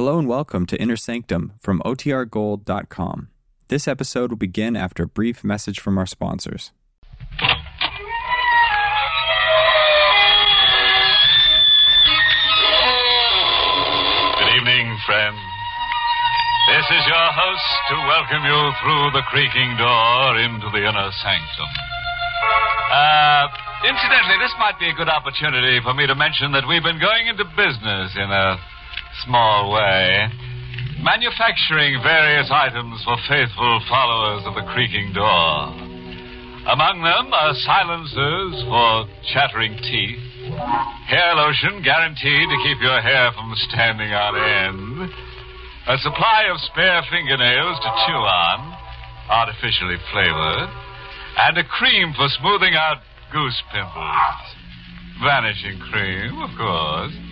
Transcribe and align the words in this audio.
Hello 0.00 0.16
and 0.18 0.24
welcome 0.26 0.64
to 0.64 0.80
Inner 0.80 0.96
Sanctum 0.96 1.52
from 1.60 1.82
OTRGold.com. 1.84 3.28
This 3.68 3.86
episode 3.86 4.30
will 4.30 4.40
begin 4.40 4.74
after 4.74 5.02
a 5.02 5.06
brief 5.06 5.44
message 5.44 5.78
from 5.78 5.98
our 5.98 6.06
sponsors. 6.06 6.72
Good 7.36 7.44
evening, 14.56 14.88
friends. 15.04 15.36
This 16.72 16.86
is 16.96 17.04
your 17.04 17.28
host 17.36 17.68
to 17.92 17.96
welcome 18.08 18.40
you 18.48 18.72
through 18.80 19.12
the 19.12 19.20
creaking 19.28 19.76
door 19.76 20.40
into 20.40 20.72
the 20.72 20.80
inner 20.80 21.12
sanctum. 21.20 21.70
Uh, 22.88 23.52
incidentally, 23.84 24.40
this 24.40 24.56
might 24.58 24.80
be 24.80 24.88
a 24.88 24.94
good 24.94 25.10
opportunity 25.10 25.78
for 25.84 25.92
me 25.92 26.06
to 26.06 26.14
mention 26.14 26.52
that 26.52 26.64
we've 26.66 26.82
been 26.82 26.98
going 26.98 27.26
into 27.26 27.44
business 27.52 28.16
in 28.16 28.32
a 28.32 28.56
small 29.24 29.72
way, 29.72 30.28
manufacturing 31.02 32.00
various 32.02 32.50
items 32.52 33.02
for 33.04 33.16
faithful 33.28 33.80
followers 33.88 34.44
of 34.46 34.54
the 34.54 34.66
creaking 34.72 35.12
door. 35.12 35.74
Among 36.68 37.00
them 37.00 37.32
are 37.32 37.56
silencers 37.64 38.54
for 38.68 39.08
chattering 39.32 39.80
teeth, 39.80 40.20
hair 41.08 41.34
lotion 41.34 41.80
guaranteed 41.82 42.46
to 42.52 42.58
keep 42.68 42.78
your 42.84 43.00
hair 43.00 43.32
from 43.32 43.48
standing 43.72 44.12
on 44.12 44.36
end, 44.36 45.10
a 45.88 45.96
supply 46.04 46.52
of 46.52 46.60
spare 46.68 47.00
fingernails 47.10 47.80
to 47.80 47.90
chew 48.04 48.20
on, 48.20 48.58
artificially 49.32 49.96
flavored, 50.12 50.68
and 51.48 51.58
a 51.58 51.64
cream 51.64 52.12
for 52.12 52.28
smoothing 52.38 52.76
out 52.76 53.00
goose 53.32 53.62
pimples. 53.72 54.44
Vanishing 55.24 55.80
cream, 55.90 56.42
of 56.42 56.50
course. 56.56 57.29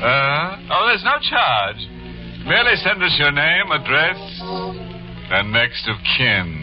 Uh, 0.00 0.56
oh, 0.72 0.86
there's 0.88 1.04
no 1.04 1.18
charge. 1.20 1.76
Merely 2.46 2.74
send 2.76 3.02
us 3.02 3.14
your 3.18 3.32
name, 3.32 3.70
address, 3.70 4.16
and 5.30 5.52
next 5.52 5.86
of 5.88 5.96
kin. 6.16 6.56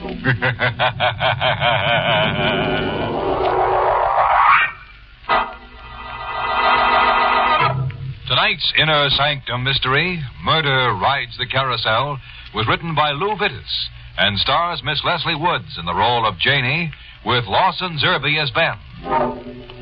Tonight's 8.28 8.72
Inner 8.78 9.10
Sanctum 9.10 9.62
Mystery, 9.62 10.22
Murder 10.42 10.94
Rides 10.94 11.36
the 11.36 11.46
Carousel, 11.46 12.18
was 12.54 12.66
written 12.66 12.94
by 12.94 13.10
Lou 13.10 13.36
Vittes 13.36 13.88
and 14.16 14.38
stars 14.38 14.82
Miss 14.82 15.02
Leslie 15.04 15.34
Woods 15.34 15.76
in 15.78 15.84
the 15.84 15.94
role 15.94 16.24
of 16.26 16.38
Janie 16.38 16.90
with 17.26 17.44
Lawson 17.44 17.98
Zerbe 18.02 18.42
as 18.42 18.50
Ben. 18.52 19.79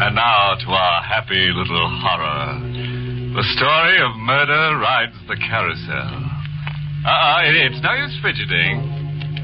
And 0.00 0.16
now 0.16 0.56
to 0.56 0.68
our 0.72 1.02
happy 1.04 1.52
little 1.52 1.88
horror. 2.00 2.56
The 3.36 3.44
story 3.52 4.00
of 4.00 4.16
murder 4.16 4.80
rides 4.80 5.12
the 5.28 5.36
carousel. 5.36 6.16
Uh-uh, 7.04 7.68
it's 7.68 7.84
no 7.84 7.92
use 7.92 8.16
fidgeting. 8.24 8.80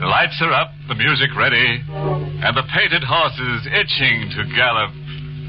The 0.01 0.09
lights 0.09 0.41
are 0.41 0.53
up, 0.57 0.73
the 0.89 0.95
music 0.97 1.29
ready, 1.37 1.85
and 2.41 2.57
the 2.57 2.65
painted 2.73 3.05
horses 3.05 3.69
itching 3.69 4.33
to 4.33 4.49
gallop 4.57 4.97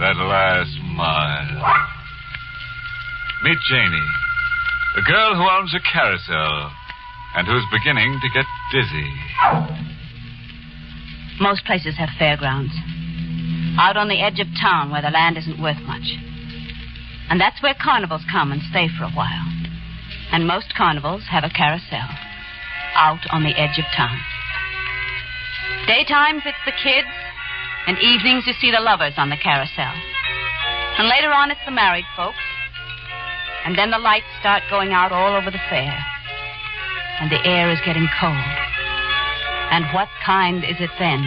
that 0.03 0.19
last 0.19 0.75
mile. 0.91 1.55
Meet 3.47 3.59
Janie, 3.71 4.11
a 4.99 5.03
girl 5.07 5.35
who 5.39 5.47
owns 5.47 5.73
a 5.73 5.79
carousel 5.87 6.71
and 7.35 7.47
who's 7.47 7.63
beginning 7.71 8.19
to 8.19 8.27
get 8.35 8.45
dizzy. 8.75 9.11
Most 11.39 11.63
places 11.63 11.95
have 11.95 12.09
fairgrounds. 12.19 12.75
Out 13.77 13.95
on 13.95 14.09
the 14.09 14.21
edge 14.21 14.39
of 14.39 14.47
town 14.59 14.89
where 14.89 15.01
the 15.01 15.13
land 15.13 15.37
isn't 15.37 15.61
worth 15.61 15.77
much. 15.85 16.17
And 17.29 17.39
that's 17.39 17.61
where 17.61 17.75
carnivals 17.77 18.25
come 18.31 18.51
and 18.51 18.61
stay 18.69 18.87
for 18.89 19.03
a 19.03 19.13
while. 19.13 19.45
And 20.31 20.47
most 20.47 20.73
carnivals 20.75 21.23
have 21.29 21.43
a 21.43 21.53
carousel. 21.53 22.09
Out 22.95 23.21
on 23.29 23.43
the 23.43 23.53
edge 23.53 23.77
of 23.77 23.85
town. 23.95 24.17
Daytimes 25.85 26.41
it's 26.43 26.65
the 26.65 26.75
kids, 26.83 27.07
and 27.85 27.97
evenings 27.99 28.43
you 28.47 28.53
see 28.59 28.71
the 28.71 28.81
lovers 28.81 29.13
on 29.15 29.29
the 29.29 29.37
carousel. 29.37 29.93
And 30.97 31.07
later 31.07 31.31
on 31.31 31.51
it's 31.51 31.63
the 31.63 31.71
married 31.71 32.05
folks. 32.15 32.43
And 33.63 33.77
then 33.77 33.91
the 33.91 33.99
lights 33.99 34.27
start 34.39 34.63
going 34.69 34.91
out 34.91 35.11
all 35.11 35.35
over 35.35 35.51
the 35.51 35.61
fair. 35.69 35.93
And 37.21 37.31
the 37.31 37.45
air 37.45 37.71
is 37.71 37.79
getting 37.85 38.07
cold. 38.19 38.35
And 39.69 39.85
what 39.93 40.09
kind 40.25 40.63
is 40.63 40.77
it 40.79 40.89
then 40.97 41.21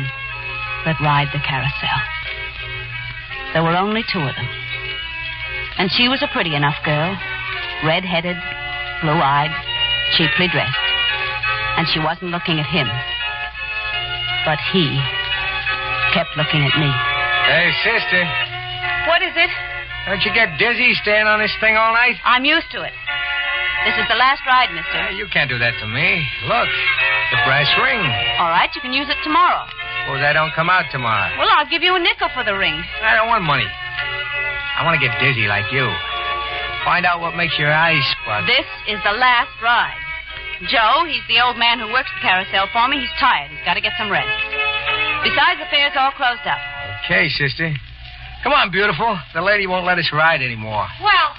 that 0.84 1.00
ride 1.00 1.28
the 1.32 1.40
carousel? 1.46 2.19
There 3.52 3.62
were 3.62 3.74
only 3.76 4.04
two 4.12 4.20
of 4.20 4.34
them. 4.36 4.48
And 5.78 5.90
she 5.90 6.08
was 6.08 6.22
a 6.22 6.28
pretty 6.32 6.54
enough 6.54 6.76
girl, 6.84 7.16
red 7.84 8.04
headed, 8.04 8.36
blue 9.02 9.16
eyed, 9.18 9.50
cheaply 10.16 10.46
dressed. 10.52 10.76
And 11.78 11.88
she 11.88 11.98
wasn't 11.98 12.30
looking 12.30 12.60
at 12.60 12.66
him. 12.68 12.86
But 14.44 14.58
he 14.72 14.86
kept 16.14 16.30
looking 16.36 16.62
at 16.66 16.74
me. 16.78 16.90
Hey, 17.48 17.70
sister, 17.82 18.22
What 19.08 19.22
is 19.22 19.34
it? 19.34 19.50
don't 20.06 20.22
you 20.24 20.32
get 20.34 20.58
dizzy 20.58 20.94
staying 21.02 21.26
on 21.26 21.38
this 21.40 21.52
thing 21.60 21.76
all 21.76 21.92
night? 21.92 22.16
I'm 22.24 22.44
used 22.44 22.70
to 22.72 22.82
it. 22.82 22.92
This 23.84 23.96
is 23.96 24.04
the 24.08 24.16
last 24.16 24.42
ride, 24.46 24.68
mister. 24.74 24.92
Hey, 25.08 25.14
you 25.16 25.26
can't 25.32 25.48
do 25.48 25.58
that 25.58 25.72
to 25.80 25.86
me. 25.86 26.20
Look, 26.44 26.68
the 27.32 27.38
brass 27.48 27.68
ring. 27.80 28.00
All 28.38 28.52
right, 28.52 28.68
you 28.74 28.80
can 28.80 28.92
use 28.92 29.08
it 29.08 29.16
tomorrow. 29.24 29.64
Suppose 30.10 30.26
I 30.26 30.34
don't 30.34 30.50
come 30.58 30.66
out 30.66 30.90
tomorrow. 30.90 31.30
Well, 31.38 31.46
I'll 31.54 31.70
give 31.70 31.86
you 31.86 31.94
a 31.94 32.02
nickel 32.02 32.26
for 32.34 32.42
the 32.42 32.58
ring. 32.58 32.74
I 32.74 33.14
don't 33.14 33.30
want 33.30 33.46
money. 33.46 33.62
I 33.62 34.82
want 34.82 34.98
to 34.98 35.02
get 35.06 35.14
dizzy 35.22 35.46
like 35.46 35.70
you. 35.70 35.86
Find 36.82 37.06
out 37.06 37.22
what 37.22 37.38
makes 37.38 37.54
your 37.54 37.70
eyes 37.70 38.02
squint. 38.18 38.50
This 38.50 38.66
is 38.90 38.98
the 39.06 39.14
last 39.14 39.54
ride. 39.62 39.94
Joe, 40.66 41.06
he's 41.06 41.22
the 41.30 41.38
old 41.38 41.62
man 41.62 41.78
who 41.78 41.86
works 41.94 42.10
the 42.18 42.26
carousel 42.26 42.66
for 42.74 42.90
me. 42.90 42.98
He's 42.98 43.14
tired. 43.22 43.54
He's 43.54 43.62
got 43.62 43.78
to 43.78 43.80
get 43.86 43.94
some 43.94 44.10
rest. 44.10 44.34
Besides, 45.22 45.62
the 45.62 45.70
fair's 45.70 45.94
all 45.94 46.10
closed 46.18 46.42
up. 46.42 46.58
Okay, 47.06 47.30
sister. 47.30 47.70
Come 48.42 48.50
on, 48.50 48.74
beautiful. 48.74 49.14
The 49.30 49.46
lady 49.46 49.70
won't 49.70 49.86
let 49.86 50.02
us 50.02 50.10
ride 50.10 50.42
anymore. 50.42 50.90
Well, 51.06 51.30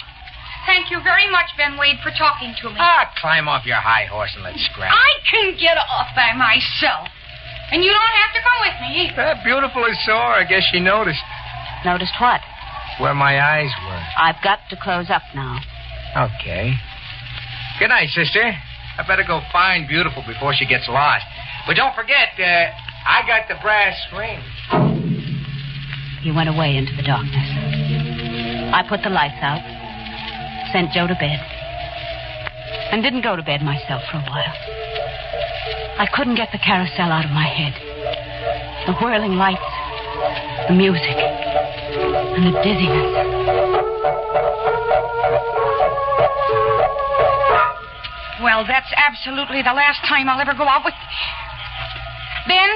thank 0.63 0.87
you 0.87 1.03
very 1.03 1.27
much, 1.27 1.51
Ben 1.59 1.75
Wade, 1.75 1.99
for 1.99 2.15
talking 2.15 2.55
to 2.63 2.71
me. 2.71 2.79
Ah, 2.79 3.11
climb 3.19 3.51
off 3.51 3.67
your 3.67 3.83
high 3.83 4.07
horse 4.07 4.31
and 4.39 4.47
let's 4.47 4.63
scrap. 4.71 4.95
I 4.95 5.11
can 5.27 5.59
get 5.59 5.75
off 5.75 6.15
by 6.15 6.31
myself. 6.39 7.11
And 7.71 7.83
you 7.83 7.91
don't 7.91 8.15
have 8.19 8.31
to 8.35 8.41
come 8.43 8.59
with 8.67 8.77
me 8.81 8.89
either. 9.07 9.15
That 9.15 9.43
beautiful 9.43 9.85
is 9.85 9.97
sore. 10.05 10.35
I 10.35 10.43
guess 10.43 10.63
she 10.71 10.79
noticed 10.79 11.23
Noticed 11.85 12.13
what? 12.19 12.41
where 12.99 13.15
my 13.15 13.39
eyes 13.41 13.71
were. 13.87 14.03
I've 14.17 14.35
got 14.43 14.59
to 14.69 14.75
close 14.77 15.09
up 15.09 15.23
now. 15.33 15.57
Okay. 16.15 16.73
Good 17.79 17.87
night, 17.87 18.09
sister. 18.09 18.43
I 18.97 19.07
better 19.07 19.23
go 19.25 19.41
find 19.51 19.87
Beautiful 19.87 20.21
before 20.27 20.53
she 20.53 20.67
gets 20.67 20.87
lost. 20.89 21.25
But 21.65 21.75
don't 21.77 21.95
forget, 21.95 22.35
uh, 22.37 22.69
I 23.07 23.23
got 23.25 23.47
the 23.47 23.55
brass 23.63 23.95
ring. 24.13 24.37
He 26.21 26.31
went 26.31 26.49
away 26.49 26.75
into 26.77 26.93
the 26.95 27.01
darkness. 27.01 27.49
I 28.75 28.83
put 28.87 29.01
the 29.01 29.09
lights 29.09 29.39
out, 29.41 29.63
sent 30.71 30.91
Joe 30.91 31.07
to 31.07 31.15
bed, 31.15 31.39
and 32.91 33.01
didn't 33.01 33.23
go 33.23 33.35
to 33.35 33.41
bed 33.41 33.63
myself 33.63 34.03
for 34.11 34.17
a 34.17 34.25
while. 34.29 34.80
I 35.97 36.07
couldn't 36.13 36.35
get 36.35 36.49
the 36.51 36.59
carousel 36.59 37.11
out 37.11 37.25
of 37.25 37.31
my 37.31 37.47
head. 37.47 37.73
The 38.87 38.93
whirling 38.99 39.35
lights, 39.35 39.61
the 40.67 40.73
music, 40.73 41.17
and 41.17 42.47
the 42.47 42.55
dizziness. 42.63 43.11
Well, 48.41 48.65
that's 48.65 48.89
absolutely 48.97 49.61
the 49.61 49.73
last 49.73 50.01
time 50.09 50.27
I'll 50.27 50.41
ever 50.41 50.53
go 50.57 50.65
out 50.65 50.83
with. 50.83 50.95
Ben, 52.47 52.69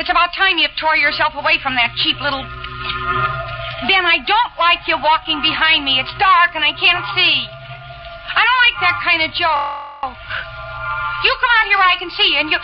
it's 0.00 0.10
about 0.10 0.34
time 0.34 0.58
you 0.58 0.66
tore 0.80 0.96
yourself 0.96 1.34
away 1.38 1.58
from 1.62 1.76
that 1.76 1.94
cheap 2.02 2.18
little. 2.20 2.42
Ben, 3.86 4.02
I 4.06 4.18
don't 4.26 4.54
like 4.58 4.82
you 4.88 4.98
walking 4.98 5.40
behind 5.42 5.84
me. 5.84 6.00
It's 6.00 6.12
dark 6.18 6.54
and 6.54 6.64
I 6.64 6.74
can't 6.74 7.04
see. 7.14 7.46
I 8.34 8.42
don't 8.42 8.60
like 8.66 8.78
that 8.82 9.00
kind 9.04 9.22
of 9.22 9.30
joke. 9.34 9.81
You 11.24 11.36
come 11.40 11.50
out 11.60 11.66
here 11.68 11.78
where 11.78 11.88
I 11.88 11.96
can 11.98 12.10
see 12.10 12.28
you 12.32 12.38
and 12.40 12.50
you. 12.50 12.58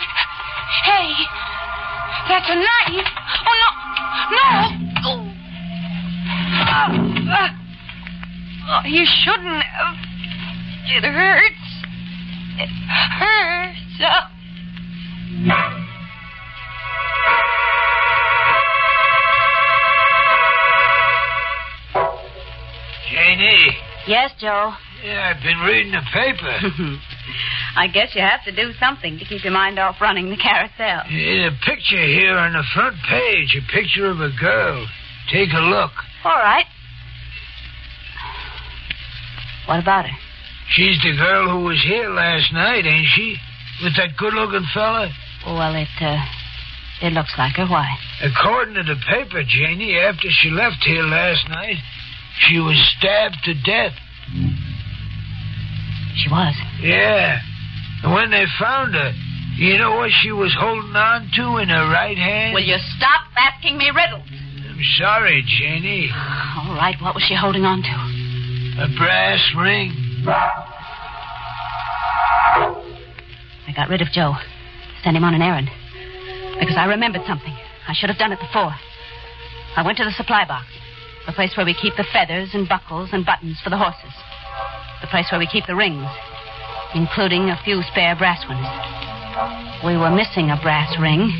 Hey, 0.83 1.11
that's 2.27 2.49
a 2.49 2.55
knife. 2.55 3.07
Oh, 3.47 3.55
no. 3.61 3.69
No. 4.35 4.49
Oh. 5.05 5.39
Uh. 7.29 7.49
Oh, 8.71 8.81
you 8.85 9.05
shouldn't 9.05 9.63
have. 9.63 9.95
It 10.91 11.03
hurts. 11.03 11.55
It 12.59 12.69
hurts. 12.69 14.01
Uh, 14.01 14.29
Janie. 23.11 23.77
Yes, 24.07 24.31
Joe. 24.39 24.73
Yeah, 25.03 25.33
I've 25.33 25.43
been 25.43 25.59
reading 25.59 25.93
the 25.93 26.01
paper. 26.13 26.99
I 27.79 27.87
guess 27.87 28.13
you 28.13 28.19
have 28.19 28.43
to 28.43 28.51
do 28.51 28.73
something 28.77 29.17
to 29.19 29.23
keep 29.23 29.41
your 29.41 29.53
mind 29.53 29.79
off 29.79 30.01
running 30.01 30.29
the 30.29 30.35
carousel. 30.35 31.07
In 31.07 31.47
a 31.47 31.55
picture 31.65 32.05
here 32.05 32.35
on 32.35 32.51
the 32.51 32.63
front 32.75 32.97
page, 33.07 33.55
a 33.55 33.63
picture 33.71 34.07
of 34.07 34.19
a 34.19 34.31
girl. 34.37 34.85
Take 35.31 35.47
a 35.53 35.63
look. 35.63 35.91
All 36.25 36.35
right. 36.35 36.65
What 39.65 39.79
about 39.79 40.07
her? 40.07 40.17
She's 40.71 40.99
the 41.01 41.15
girl 41.15 41.49
who 41.51 41.63
was 41.63 41.81
here 41.87 42.09
last 42.09 42.51
night, 42.51 42.85
ain't 42.85 43.07
she? 43.15 43.37
With 43.81 43.95
that 43.95 44.17
good-looking 44.17 44.67
fella? 44.73 45.07
Well, 45.45 45.73
it, 45.73 45.87
uh, 46.01 46.19
it 47.01 47.13
looks 47.13 47.31
like 47.37 47.55
her. 47.55 47.65
Why? 47.65 47.87
According 48.21 48.75
to 48.75 48.83
the 48.83 48.99
paper, 49.07 49.41
Janie, 49.47 49.97
after 49.99 50.27
she 50.29 50.49
left 50.49 50.83
here 50.83 51.03
last 51.03 51.47
night, 51.47 51.77
she 52.41 52.59
was 52.59 52.75
stabbed 52.97 53.37
to 53.45 53.53
death. 53.53 53.93
She 56.17 56.29
was. 56.29 56.55
Yeah. 56.81 57.39
And 58.03 58.13
when 58.13 58.31
they 58.31 58.45
found 58.59 58.93
her, 58.93 59.11
you 59.57 59.77
know 59.77 59.97
what 59.97 60.09
she 60.23 60.31
was 60.31 60.55
holding 60.57 60.95
on 60.95 61.29
to 61.35 61.57
in 61.61 61.67
her 61.69 61.91
right 61.91 62.17
hand? 62.17 62.53
Will 62.53 62.63
you 62.63 62.77
stop 62.95 63.27
asking 63.35 63.77
me 63.77 63.91
riddles? 63.93 64.23
I'm 64.23 64.79
sorry, 64.97 65.43
Janie. 65.45 66.09
All 66.13 66.75
right, 66.75 66.95
what 67.01 67.13
was 67.13 67.23
she 67.27 67.35
holding 67.35 67.65
on 67.65 67.81
to? 67.83 67.91
A 68.83 68.87
brass 68.97 69.51
ring. 69.57 69.91
I 73.67 73.73
got 73.75 73.89
rid 73.89 74.01
of 74.01 74.07
Joe. 74.13 74.35
Sent 75.03 75.17
him 75.17 75.25
on 75.25 75.33
an 75.33 75.41
errand. 75.41 75.69
Because 76.59 76.77
I 76.77 76.85
remembered 76.85 77.23
something. 77.27 77.53
I 77.87 77.93
should 77.93 78.09
have 78.09 78.17
done 78.17 78.31
it 78.31 78.39
before. 78.39 78.73
I 79.75 79.83
went 79.83 79.97
to 79.97 80.05
the 80.05 80.11
supply 80.11 80.45
box. 80.47 80.67
The 81.27 81.33
place 81.33 81.51
where 81.57 81.65
we 81.65 81.73
keep 81.73 81.95
the 81.97 82.05
feathers 82.13 82.51
and 82.53 82.67
buckles 82.67 83.09
and 83.11 83.25
buttons 83.25 83.59
for 83.61 83.69
the 83.69 83.77
horses. 83.77 84.13
The 85.01 85.07
place 85.07 85.27
where 85.31 85.39
we 85.39 85.47
keep 85.47 85.67
the 85.67 85.75
rings, 85.75 86.07
including 86.95 87.49
a 87.49 87.57
few 87.63 87.81
spare 87.91 88.15
brass 88.15 88.41
ones. 88.47 88.65
We 89.85 89.97
were 89.97 90.09
missing 90.11 90.49
a 90.51 90.59
brass 90.61 90.91
ring, 90.99 91.31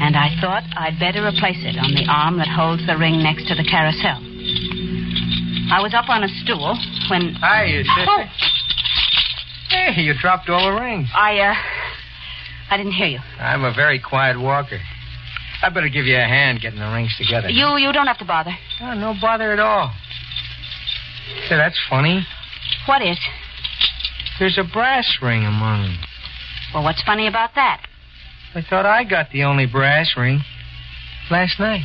and 0.00 0.16
I 0.16 0.28
thought 0.40 0.62
I'd 0.76 0.98
better 1.00 1.24
replace 1.26 1.58
it 1.64 1.76
on 1.78 1.94
the 1.94 2.06
arm 2.08 2.38
that 2.38 2.48
holds 2.48 2.86
the 2.86 2.96
ring 2.96 3.22
next 3.22 3.48
to 3.48 3.54
the 3.54 3.64
carousel. 3.64 4.22
I 5.70 5.82
was 5.82 5.92
up 5.94 6.08
on 6.08 6.24
a 6.24 6.28
stool 6.44 6.76
when. 7.10 7.34
Hi, 7.40 7.64
you 7.64 7.84
sister. 7.84 8.06
Oh, 8.08 8.24
Hey, 9.68 10.00
you 10.00 10.14
dropped 10.18 10.48
all 10.48 10.64
the 10.74 10.80
rings. 10.80 11.08
I, 11.14 11.38
uh. 11.40 11.54
I 12.70 12.76
didn't 12.76 12.92
hear 12.92 13.06
you. 13.06 13.18
I'm 13.38 13.64
a 13.64 13.72
very 13.74 13.98
quiet 13.98 14.38
walker. 14.38 14.78
I 15.62 15.68
better 15.70 15.88
give 15.88 16.04
you 16.04 16.16
a 16.16 16.20
hand 16.24 16.60
getting 16.60 16.78
the 16.78 16.86
rings 16.92 17.14
together. 17.18 17.48
You 17.48 17.76
you 17.78 17.92
don't 17.92 18.06
have 18.06 18.18
to 18.18 18.24
bother. 18.24 18.52
Oh, 18.80 18.94
no 18.94 19.14
bother 19.20 19.52
at 19.52 19.58
all. 19.58 19.92
Say, 21.48 21.56
that's 21.56 21.78
funny. 21.90 22.26
What 22.86 23.02
is? 23.02 23.18
There's 24.38 24.58
a 24.58 24.64
brass 24.72 25.18
ring 25.20 25.44
among 25.44 25.82
them. 25.82 25.98
Well, 26.72 26.84
what's 26.84 27.02
funny 27.02 27.26
about 27.26 27.50
that? 27.54 27.82
I 28.54 28.62
thought 28.62 28.86
I 28.86 29.04
got 29.04 29.30
the 29.30 29.44
only 29.44 29.66
brass 29.66 30.14
ring 30.16 30.40
last 31.30 31.58
night. 31.58 31.82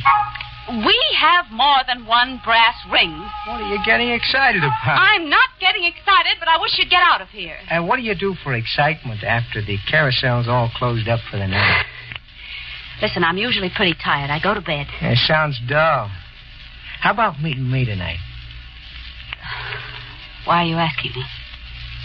We 0.68 0.98
have 1.20 1.46
more 1.50 1.82
than 1.86 2.06
one 2.06 2.40
brass 2.44 2.74
ring. 2.90 3.10
What 3.46 3.60
are 3.60 3.68
you 3.68 3.78
getting 3.84 4.10
excited 4.10 4.62
about? 4.62 4.96
I'm 4.98 5.28
not 5.28 5.50
getting 5.60 5.84
excited, 5.84 6.36
but 6.38 6.48
I 6.48 6.58
wish 6.58 6.78
you'd 6.78 6.88
get 6.88 7.02
out 7.02 7.20
of 7.20 7.28
here. 7.28 7.56
And 7.68 7.86
what 7.86 7.96
do 7.96 8.02
you 8.02 8.14
do 8.14 8.34
for 8.42 8.54
excitement 8.54 9.22
after 9.24 9.60
the 9.60 9.76
carousel's 9.90 10.48
all 10.48 10.70
closed 10.74 11.06
up 11.06 11.20
for 11.30 11.36
the 11.36 11.46
night? 11.46 11.84
Listen, 13.02 13.24
I'm 13.24 13.36
usually 13.36 13.70
pretty 13.74 13.94
tired. 14.02 14.30
I 14.30 14.40
go 14.42 14.54
to 14.54 14.62
bed. 14.62 14.86
It 15.02 15.18
sounds 15.26 15.60
dull. 15.68 16.10
How 17.00 17.12
about 17.12 17.42
meeting 17.42 17.70
me 17.70 17.84
tonight? 17.84 18.18
Why 20.46 20.62
are 20.62 20.66
you 20.66 20.76
asking 20.76 21.12
me? 21.14 21.24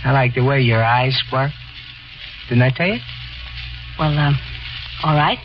I 0.03 0.11
like 0.11 0.33
the 0.33 0.43
way 0.43 0.61
your 0.61 0.83
eyes 0.83 1.19
spark. 1.27 1.51
Didn't 2.47 2.63
I 2.63 2.71
tell 2.71 2.87
you? 2.87 2.99
Well, 3.97 4.17
um, 4.17 4.39
all 5.03 5.15
right. 5.15 5.37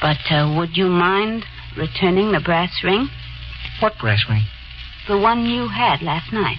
But 0.00 0.18
uh, 0.30 0.54
would 0.56 0.76
you 0.76 0.86
mind 0.86 1.44
returning 1.76 2.32
the 2.32 2.40
brass 2.40 2.70
ring? 2.84 3.08
What 3.80 3.94
brass 4.00 4.24
ring? 4.28 4.42
The 5.08 5.18
one 5.18 5.46
you 5.46 5.68
had 5.68 6.02
last 6.02 6.32
night. 6.32 6.58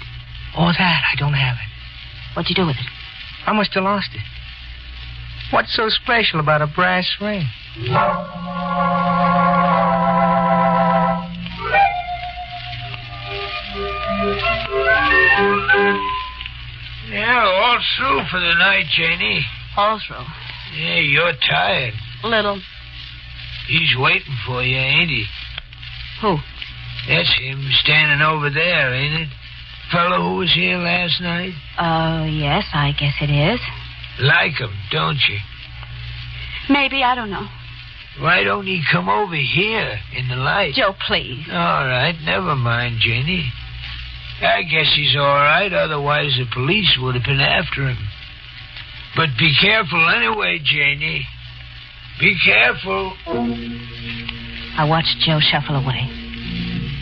Oh, 0.57 0.71
that. 0.77 1.03
I 1.13 1.15
don't 1.17 1.33
have 1.33 1.55
it. 1.55 2.35
What'd 2.35 2.49
you 2.49 2.55
do 2.55 2.65
with 2.65 2.75
it? 2.75 2.87
I 3.45 3.53
must 3.53 3.73
have 3.73 3.83
lost 3.83 4.09
it. 4.13 4.21
What's 5.51 5.75
so 5.75 5.89
special 5.89 6.39
about 6.39 6.61
a 6.61 6.67
brass 6.67 7.07
ring? 7.21 7.43
All 17.79 17.85
through 17.97 18.25
for 18.29 18.39
the 18.39 18.53
night, 18.55 18.85
Janie. 18.91 19.45
All 19.77 19.99
through. 20.05 20.25
Yeah, 20.77 20.99
you're 20.99 21.33
tired. 21.49 21.93
Little. 22.23 22.61
He's 23.67 23.95
waiting 23.97 24.35
for 24.45 24.61
you, 24.63 24.77
ain't 24.77 25.09
he? 25.09 25.25
Who? 26.21 26.37
That's 27.07 27.33
him 27.39 27.69
standing 27.83 28.21
over 28.21 28.49
there, 28.49 28.93
ain't 28.93 29.21
it? 29.21 29.27
Fellow 29.91 30.17
who 30.29 30.35
was 30.37 30.53
here 30.53 30.77
last 30.77 31.21
night? 31.21 31.53
Uh, 31.77 32.25
yes, 32.25 32.65
I 32.73 32.91
guess 32.99 33.15
it 33.21 33.31
is. 33.31 33.59
Like 34.19 34.57
him, 34.59 34.73
don't 34.91 35.19
you? 35.29 35.37
Maybe, 36.69 37.03
I 37.03 37.15
don't 37.15 37.29
know. 37.29 37.47
Why 38.19 38.43
don't 38.43 38.65
he 38.65 38.83
come 38.91 39.07
over 39.07 39.35
here 39.35 39.97
in 40.15 40.27
the 40.27 40.35
light? 40.35 40.73
Joe, 40.73 40.93
please. 41.07 41.45
All 41.49 41.87
right, 41.87 42.15
never 42.25 42.55
mind, 42.55 42.97
Jenny. 42.99 43.49
I 44.41 44.63
guess 44.63 44.87
he's 44.95 45.15
all 45.17 45.25
right, 45.25 45.71
otherwise 45.71 46.31
the 46.37 46.45
police 46.53 46.97
would 47.01 47.15
have 47.15 47.25
been 47.25 47.41
after 47.41 47.89
him. 47.89 47.97
But 49.15 49.29
be 49.37 49.51
careful 49.59 49.99
anyway, 50.15 50.59
Janie. 50.63 51.25
Be 52.19 52.35
careful. 52.43 53.13
I 54.77 54.85
watched 54.87 55.17
Joe 55.25 55.39
shuffle 55.39 55.75
away, 55.75 56.07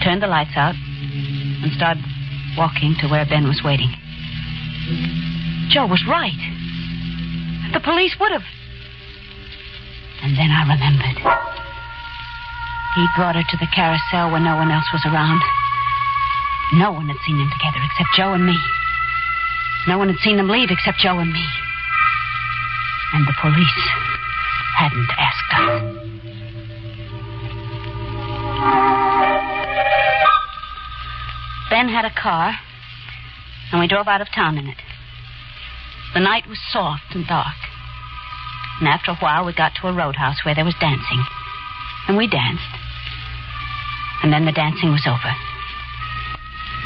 turned 0.04 0.22
the 0.22 0.28
lights 0.28 0.56
out, 0.56 0.74
and 0.74 1.72
started 1.74 2.04
walking 2.58 2.96
to 3.02 3.08
where 3.08 3.26
Ben 3.26 3.46
was 3.46 3.62
waiting. 3.64 3.94
Joe 5.70 5.86
was 5.86 6.02
right. 6.10 6.42
The 7.74 7.82
police 7.82 8.16
would 8.20 8.32
have. 8.32 8.46
And 10.24 10.34
then 10.34 10.50
I 10.50 10.66
remembered. 10.66 11.18
He 12.96 13.06
brought 13.16 13.36
her 13.36 13.46
to 13.46 13.58
the 13.58 13.68
carousel 13.76 14.32
when 14.32 14.44
no 14.44 14.56
one 14.56 14.72
else 14.72 14.90
was 14.92 15.06
around. 15.06 15.42
No 16.74 16.92
one 16.92 17.08
had 17.08 17.18
seen 17.26 17.38
them 17.38 17.50
together 17.50 17.80
except 17.86 18.10
Joe 18.16 18.34
and 18.34 18.46
me. 18.46 18.58
No 19.88 19.98
one 19.98 20.10
had 20.10 20.20
seen 20.20 20.36
them 20.36 20.50
leave 20.50 20.70
except 20.70 21.00
Joe 21.00 21.20
and 21.20 21.32
me. 21.32 21.46
And 23.14 23.26
the 23.26 23.34
police 23.40 23.90
hadn't 24.76 25.10
asked 25.18 25.54
us. 25.54 25.98
Ben 31.70 31.88
had 31.88 32.06
a 32.06 32.12
car, 32.14 32.54
and 33.72 33.80
we 33.80 33.88
drove 33.88 34.08
out 34.08 34.22
of 34.22 34.28
town 34.34 34.58
in 34.58 34.68
it. 34.68 34.78
The 36.14 36.20
night 36.20 36.48
was 36.48 36.60
soft 36.70 37.16
and 37.16 37.26
dark. 37.28 37.56
And 38.80 38.88
after 38.88 39.12
a 39.12 39.16
while, 39.16 39.46
we 39.46 39.54
got 39.54 39.74
to 39.82 39.88
a 39.88 39.94
roadhouse 39.94 40.44
where 40.44 40.56
there 40.56 40.66
was 40.66 40.76
dancing. 40.80 41.24
And 42.08 42.18
we 42.18 42.28
danced. 42.28 42.76
And 44.22 44.34
then 44.34 44.46
the 44.46 44.52
dancing 44.52 44.92
was 44.92 45.08
over. 45.08 45.47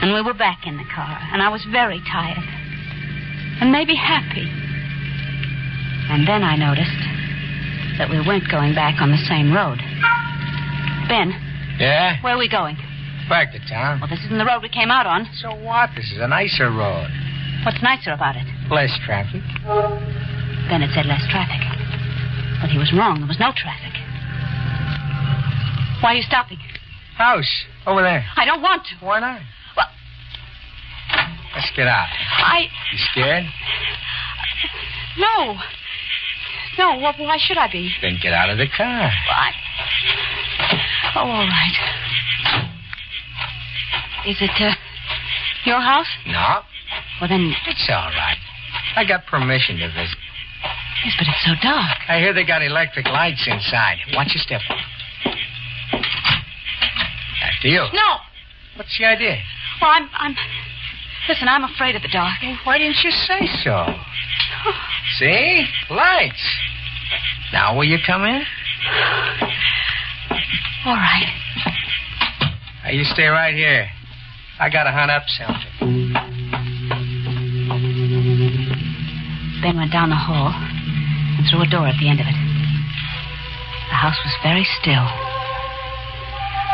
And 0.01 0.13
we 0.13 0.21
were 0.21 0.33
back 0.33 0.65
in 0.65 0.77
the 0.77 0.85
car, 0.93 1.19
and 1.31 1.41
I 1.41 1.49
was 1.49 1.63
very 1.71 2.01
tired. 2.11 2.41
And 3.61 3.71
maybe 3.71 3.93
happy. 3.95 4.49
And 6.09 6.27
then 6.27 6.43
I 6.43 6.55
noticed 6.57 7.01
that 8.01 8.09
we 8.09 8.17
weren't 8.25 8.49
going 8.49 8.73
back 8.73 8.99
on 8.99 9.11
the 9.11 9.21
same 9.29 9.53
road. 9.53 9.77
Ben, 11.07 11.29
Yeah? 11.79 12.17
where 12.21 12.33
are 12.35 12.39
we 12.39 12.49
going? 12.49 12.77
Back 13.29 13.51
to 13.53 13.59
town. 13.69 13.99
Well, 14.01 14.09
this 14.09 14.19
isn't 14.25 14.37
the 14.37 14.45
road 14.45 14.61
we 14.63 14.69
came 14.69 14.89
out 14.89 15.05
on. 15.05 15.29
So 15.37 15.53
what? 15.53 15.91
This 15.95 16.11
is 16.11 16.17
a 16.19 16.27
nicer 16.27 16.71
road. 16.71 17.07
What's 17.63 17.81
nicer 17.83 18.11
about 18.11 18.35
it? 18.35 18.43
Less 18.71 18.91
traffic. 19.05 19.43
Ben 20.67 20.81
had 20.81 20.89
said 20.97 21.05
less 21.05 21.21
traffic. 21.29 21.61
But 22.59 22.71
he 22.73 22.77
was 22.77 22.91
wrong. 22.91 23.19
There 23.21 23.27
was 23.29 23.39
no 23.39 23.53
traffic. 23.55 23.93
Why 26.01 26.13
are 26.13 26.15
you 26.15 26.23
stopping? 26.23 26.57
House. 27.17 27.49
Over 27.85 28.01
there. 28.01 28.25
I 28.35 28.45
don't 28.45 28.61
want 28.61 28.83
to. 28.89 29.05
Why 29.05 29.19
not? 29.19 29.41
Let's 31.61 31.75
get 31.77 31.87
out. 31.87 32.07
I. 32.41 32.61
You 32.91 32.97
scared? 33.13 33.45
No. 35.17 35.53
No, 36.79 36.97
well, 36.97 37.13
why 37.19 37.37
should 37.37 37.57
I 37.59 37.69
be? 37.71 37.91
Then 38.01 38.17
get 38.21 38.33
out 38.33 38.49
of 38.49 38.57
the 38.57 38.65
car. 38.75 39.11
I... 39.11 39.51
Oh, 41.15 41.19
all 41.19 41.45
right. 41.45 41.77
Is 44.25 44.37
it, 44.41 44.49
uh, 44.59 44.73
your 45.65 45.81
house? 45.81 46.07
No, 46.25 46.61
Well, 47.19 47.29
then. 47.29 47.53
it's 47.67 47.87
all 47.91 48.09
right. 48.09 48.37
I 48.95 49.05
got 49.05 49.27
permission 49.27 49.77
to 49.77 49.87
visit. 49.89 50.17
Yes, 51.05 51.13
but 51.19 51.27
it's 51.27 51.45
so 51.45 51.53
dark. 51.61 51.97
I 52.07 52.17
hear 52.19 52.33
they 52.33 52.43
got 52.45 52.63
electric 52.63 53.05
lights 53.05 53.45
inside. 53.47 53.97
Watch 54.15 54.33
your 54.33 54.41
step. 54.41 54.61
After 57.43 57.67
you. 57.67 57.85
No. 57.93 58.17
What's 58.77 58.97
the 58.97 59.05
idea? 59.05 59.37
Well, 59.79 59.91
I'm. 59.91 60.09
I'm. 60.17 60.35
Listen, 61.29 61.47
I'm 61.47 61.63
afraid 61.63 61.95
of 61.95 62.01
the 62.01 62.09
dark. 62.09 62.33
Why 62.63 62.77
didn't 62.77 62.97
you 63.03 63.11
say 63.11 63.47
so? 63.63 63.85
See? 65.19 65.65
Lights. 65.89 66.43
Now 67.53 67.75
will 67.75 67.83
you 67.83 67.97
come 68.05 68.23
in? 68.23 68.41
All 70.85 70.95
right. 70.95 71.27
Now, 72.83 72.89
you 72.89 73.03
stay 73.03 73.27
right 73.27 73.53
here. 73.53 73.87
I 74.59 74.69
gotta 74.69 74.91
hunt 74.91 75.11
up 75.11 75.23
something. 75.27 76.13
Ben 79.61 79.77
went 79.77 79.91
down 79.91 80.09
the 80.09 80.15
hall 80.17 80.49
and 80.49 81.45
through 81.49 81.61
a 81.61 81.69
door 81.69 81.87
at 81.87 81.95
the 81.99 82.09
end 82.09 82.19
of 82.19 82.25
it. 82.25 82.33
The 83.89 83.95
house 83.95 84.17
was 84.25 84.33
very 84.41 84.65
still. 84.81 85.05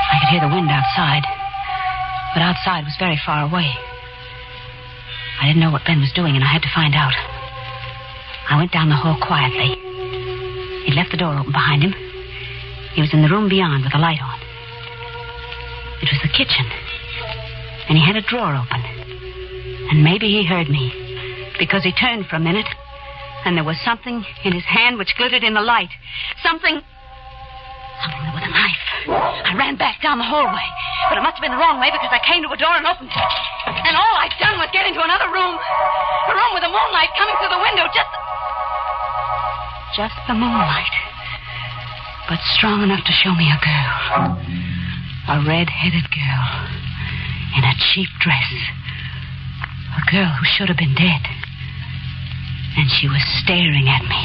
I 0.08 0.20
could 0.22 0.30
hear 0.32 0.39
the 0.39 0.48
wind 0.48 0.72
outside, 0.72 1.24
but 2.34 2.42
outside 2.42 2.86
was 2.86 2.96
very 2.98 3.20
far 3.25 3.44
away. 3.44 3.75
I 5.39 5.46
didn't 5.46 5.62
know 5.62 5.72
what 5.72 5.86
Ben 5.86 6.01
was 6.01 6.12
doing, 6.13 6.36
and 6.36 6.44
I 6.44 6.50
had 6.50 6.62
to 6.63 6.72
find 6.74 6.96
out. 6.96 7.13
I 8.50 8.58
went 8.58 8.72
down 8.72 8.89
the 8.89 8.96
hall 8.96 9.17
quietly. 9.22 9.77
He'd 10.86 10.96
left 10.96 11.12
the 11.12 11.17
door 11.17 11.38
open 11.38 11.51
behind 11.51 11.84
him. 11.84 11.94
He 12.96 13.01
was 13.01 13.13
in 13.13 13.22
the 13.22 13.29
room 13.29 13.50
beyond 13.50 13.84
with 13.84 13.94
the 13.94 14.01
light 14.01 14.17
on. 14.24 14.39
It 16.01 16.10
was 16.10 16.22
the 16.24 16.34
kitchen. 16.34 16.65
And 17.89 17.98
he 17.98 18.03
had 18.03 18.15
a 18.15 18.25
drawer 18.25 18.56
open. 18.56 18.82
And 19.91 20.03
maybe 20.03 20.27
he 20.27 20.46
heard 20.46 20.70
me. 20.70 20.89
Because 21.60 21.84
he 21.84 21.91
turned 21.91 22.25
for 22.27 22.38
a 22.38 22.39
minute, 22.39 22.67
and 23.46 23.58
there 23.58 23.63
was 23.63 23.77
something 23.84 24.25
in 24.44 24.53
his 24.53 24.65
hand 24.65 24.98
which 24.98 25.13
glittered 25.17 25.44
in 25.44 25.53
the 25.53 25.62
light. 25.62 25.89
Something. 26.41 26.82
Something 28.01 28.34
with 28.34 28.44
a 28.44 28.51
knife. 28.51 28.84
I 29.46 29.53
ran 29.58 29.77
back 29.77 30.01
down 30.01 30.17
the 30.17 30.27
hallway. 30.27 30.67
But 31.10 31.17
it 31.17 31.22
must 31.22 31.38
have 31.38 31.41
been 31.41 31.51
the 31.51 31.62
wrong 31.62 31.79
way 31.79 31.89
because 31.91 32.10
I 32.12 32.20
came 32.25 32.44
to 32.44 32.50
a 32.50 32.58
door 32.58 32.74
and 32.74 32.86
opened 32.86 33.10
it. 33.10 33.57
And 33.88 33.96
all 33.96 34.15
I'd 34.20 34.36
done 34.36 34.60
was 34.60 34.67
get 34.75 34.84
into 34.84 35.00
another 35.00 35.32
room. 35.32 35.56
A 35.56 36.34
room 36.36 36.51
with 36.51 36.63
the 36.67 36.67
moonlight 36.67 37.08
coming 37.15 37.36
through 37.39 37.56
the 37.56 37.63
window. 37.63 37.88
Just. 37.96 38.12
Just 39.96 40.20
the 40.27 40.36
moonlight. 40.36 40.91
But 42.27 42.44
strong 42.51 42.84
enough 42.84 43.08
to 43.08 43.15
show 43.15 43.32
me 43.32 43.48
a 43.48 43.60
girl. 43.63 44.36
A 45.32 45.39
red 45.48 45.72
headed 45.72 46.03
girl. 46.12 46.48
In 47.56 47.63
a 47.63 47.72
cheap 47.79 48.12
dress. 48.20 48.51
A 49.96 50.03
girl 50.12 50.36
who 50.36 50.44
should 50.44 50.67
have 50.67 50.77
been 50.77 50.96
dead. 50.96 51.24
And 52.75 52.91
she 52.91 53.08
was 53.08 53.24
staring 53.39 53.88
at 53.88 54.03
me. 54.03 54.24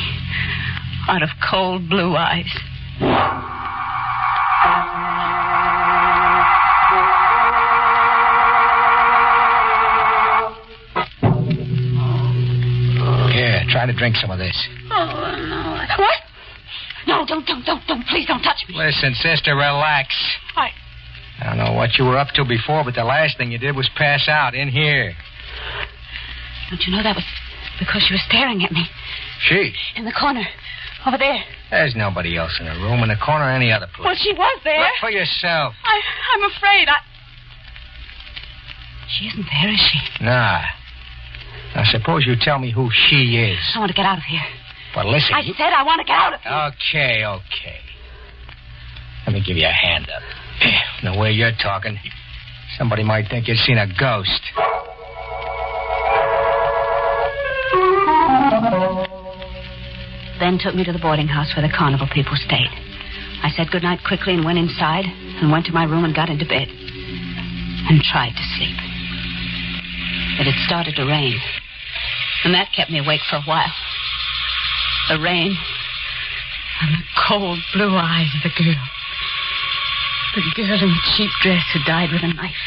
Out 1.06 1.22
of 1.22 1.30
cold 1.38 1.88
blue 1.88 2.16
eyes. 2.16 2.50
Try 13.82 13.92
to 13.92 13.98
drink 13.98 14.16
some 14.16 14.30
of 14.30 14.38
this. 14.38 14.56
Oh, 14.90 14.94
no. 14.94 15.86
What? 15.98 16.18
No, 17.06 17.26
don't, 17.26 17.44
don't, 17.46 17.64
don't, 17.66 17.82
don't. 17.88 18.06
Please 18.06 18.26
don't 18.26 18.42
touch 18.42 18.62
me. 18.68 18.76
Listen, 18.76 19.14
sister, 19.14 19.56
relax. 19.56 20.14
I. 20.56 20.70
I 21.40 21.44
don't 21.48 21.58
know 21.58 21.72
what 21.72 21.98
you 21.98 22.04
were 22.04 22.16
up 22.16 22.28
to 22.34 22.44
before, 22.44 22.84
but 22.84 22.94
the 22.94 23.02
last 23.04 23.36
thing 23.36 23.50
you 23.50 23.58
did 23.58 23.74
was 23.74 23.90
pass 23.96 24.28
out 24.28 24.54
in 24.54 24.68
here. 24.68 25.14
Don't 26.70 26.80
you 26.86 26.96
know 26.96 27.02
that 27.02 27.16
was 27.16 27.24
because 27.80 28.04
she 28.06 28.14
was 28.14 28.22
staring 28.28 28.62
at 28.62 28.70
me 28.70 28.84
She? 29.40 29.72
in 29.96 30.04
the 30.04 30.12
corner 30.12 30.44
over 31.04 31.18
there? 31.18 31.42
There's 31.70 31.96
nobody 31.96 32.36
else 32.36 32.56
in 32.60 32.66
the 32.66 32.78
room, 32.78 33.02
in 33.02 33.08
the 33.08 33.16
corner, 33.16 33.46
or 33.46 33.50
any 33.50 33.72
other 33.72 33.88
place. 33.88 34.06
Well, 34.06 34.14
she 34.14 34.32
was 34.32 34.60
there. 34.62 34.78
Look 34.78 35.00
for 35.00 35.10
yourself. 35.10 35.74
I, 35.82 36.00
I'm 36.36 36.50
afraid. 36.52 36.88
I. 36.88 36.98
She 39.08 39.26
isn't 39.26 39.46
there, 39.50 39.72
is 39.72 39.80
she? 39.80 40.24
Nah. 40.24 40.62
Now, 41.74 41.84
suppose 41.90 42.24
you 42.26 42.34
tell 42.40 42.58
me 42.58 42.70
who 42.70 42.90
she 42.92 43.36
is. 43.38 43.58
I 43.74 43.78
want 43.78 43.90
to 43.90 43.96
get 43.96 44.04
out 44.06 44.18
of 44.18 44.24
here. 44.24 44.42
But 44.94 45.06
listen. 45.06 45.34
I 45.34 45.40
you- 45.40 45.54
said 45.54 45.72
I 45.72 45.82
want 45.84 46.00
to 46.00 46.04
get 46.06 46.16
out 46.16 46.34
of 46.34 46.40
here. 46.40 46.52
Okay, 46.76 47.24
okay. 47.24 47.78
Let 49.26 49.32
me 49.34 49.42
give 49.46 49.56
you 49.56 49.66
a 49.66 49.70
hand 49.72 50.08
up. 50.14 50.22
The 51.02 51.18
way 51.18 51.32
you're 51.32 51.52
talking, 51.62 51.98
somebody 52.78 53.02
might 53.04 53.28
think 53.28 53.48
you've 53.48 53.58
seen 53.58 53.78
a 53.78 53.86
ghost. 53.98 54.42
Ben 60.38 60.58
took 60.58 60.74
me 60.74 60.82
to 60.84 60.92
the 60.92 60.98
boarding 60.98 61.28
house 61.28 61.54
where 61.54 61.66
the 61.66 61.72
carnival 61.72 62.08
people 62.12 62.34
stayed. 62.34 62.70
I 63.42 63.50
said 63.54 63.70
goodnight 63.70 64.00
quickly 64.06 64.34
and 64.34 64.44
went 64.44 64.58
inside 64.58 65.04
and 65.06 65.50
went 65.52 65.66
to 65.66 65.72
my 65.72 65.84
room 65.84 66.04
and 66.04 66.14
got 66.14 66.30
into 66.30 66.44
bed 66.46 66.66
and 66.68 68.02
tried 68.02 68.34
to 68.34 68.44
sleep. 68.58 68.74
But 70.38 70.46
it 70.46 70.54
had 70.54 70.66
started 70.66 70.96
to 70.96 71.06
rain, 71.06 71.38
and 72.44 72.54
that 72.54 72.72
kept 72.74 72.90
me 72.90 72.98
awake 72.98 73.22
for 73.28 73.36
a 73.36 73.42
while. 73.42 73.72
The 75.08 75.18
rain 75.18 75.56
and 76.80 76.90
the 76.94 77.04
cold 77.28 77.58
blue 77.74 77.94
eyes 77.94 78.30
of 78.34 78.42
the 78.42 78.54
girl. 78.56 78.84
The 80.34 80.42
girl 80.56 80.78
in 80.82 80.90
the 80.90 81.04
cheap 81.16 81.30
dress 81.42 81.62
who 81.72 81.80
died 81.84 82.10
with 82.10 82.22
a 82.24 82.32
knife. 82.34 82.64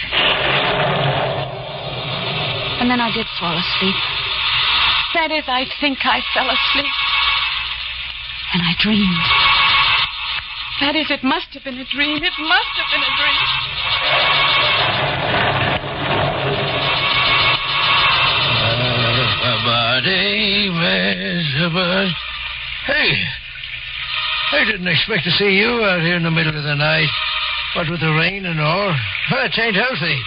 And 2.79 2.89
then 2.89 3.01
I 3.01 3.11
did 3.11 3.25
fall 3.39 3.57
asleep. 3.57 3.95
That 5.15 5.31
is, 5.31 5.43
I 5.47 5.65
think 5.79 5.99
I 6.03 6.21
fell 6.33 6.45
asleep. 6.45 6.95
And 8.53 8.61
I 8.61 8.75
dreamed. 8.79 9.25
That 10.81 10.95
is, 10.95 11.09
it 11.09 11.23
must 11.23 11.47
have 11.53 11.63
been 11.63 11.79
a 11.79 11.87
dream. 11.87 12.23
It 12.23 12.35
must 12.37 12.73
have 12.77 12.89
been 12.91 13.03
a 13.03 13.13
dream. 13.15 14.34
Hey, 22.85 23.15
I 24.51 24.65
didn't 24.65 24.87
expect 24.87 25.23
to 25.23 25.31
see 25.31 25.55
you 25.55 25.83
out 25.87 26.01
here 26.01 26.17
in 26.17 26.23
the 26.23 26.31
middle 26.31 26.55
of 26.55 26.63
the 26.63 26.75
night. 26.75 27.07
What 27.75 27.89
with 27.89 28.01
the 28.01 28.11
rain 28.11 28.45
and 28.45 28.59
all. 28.59 28.91
That 29.31 29.57
ain't 29.57 29.75
healthy. 29.75 30.21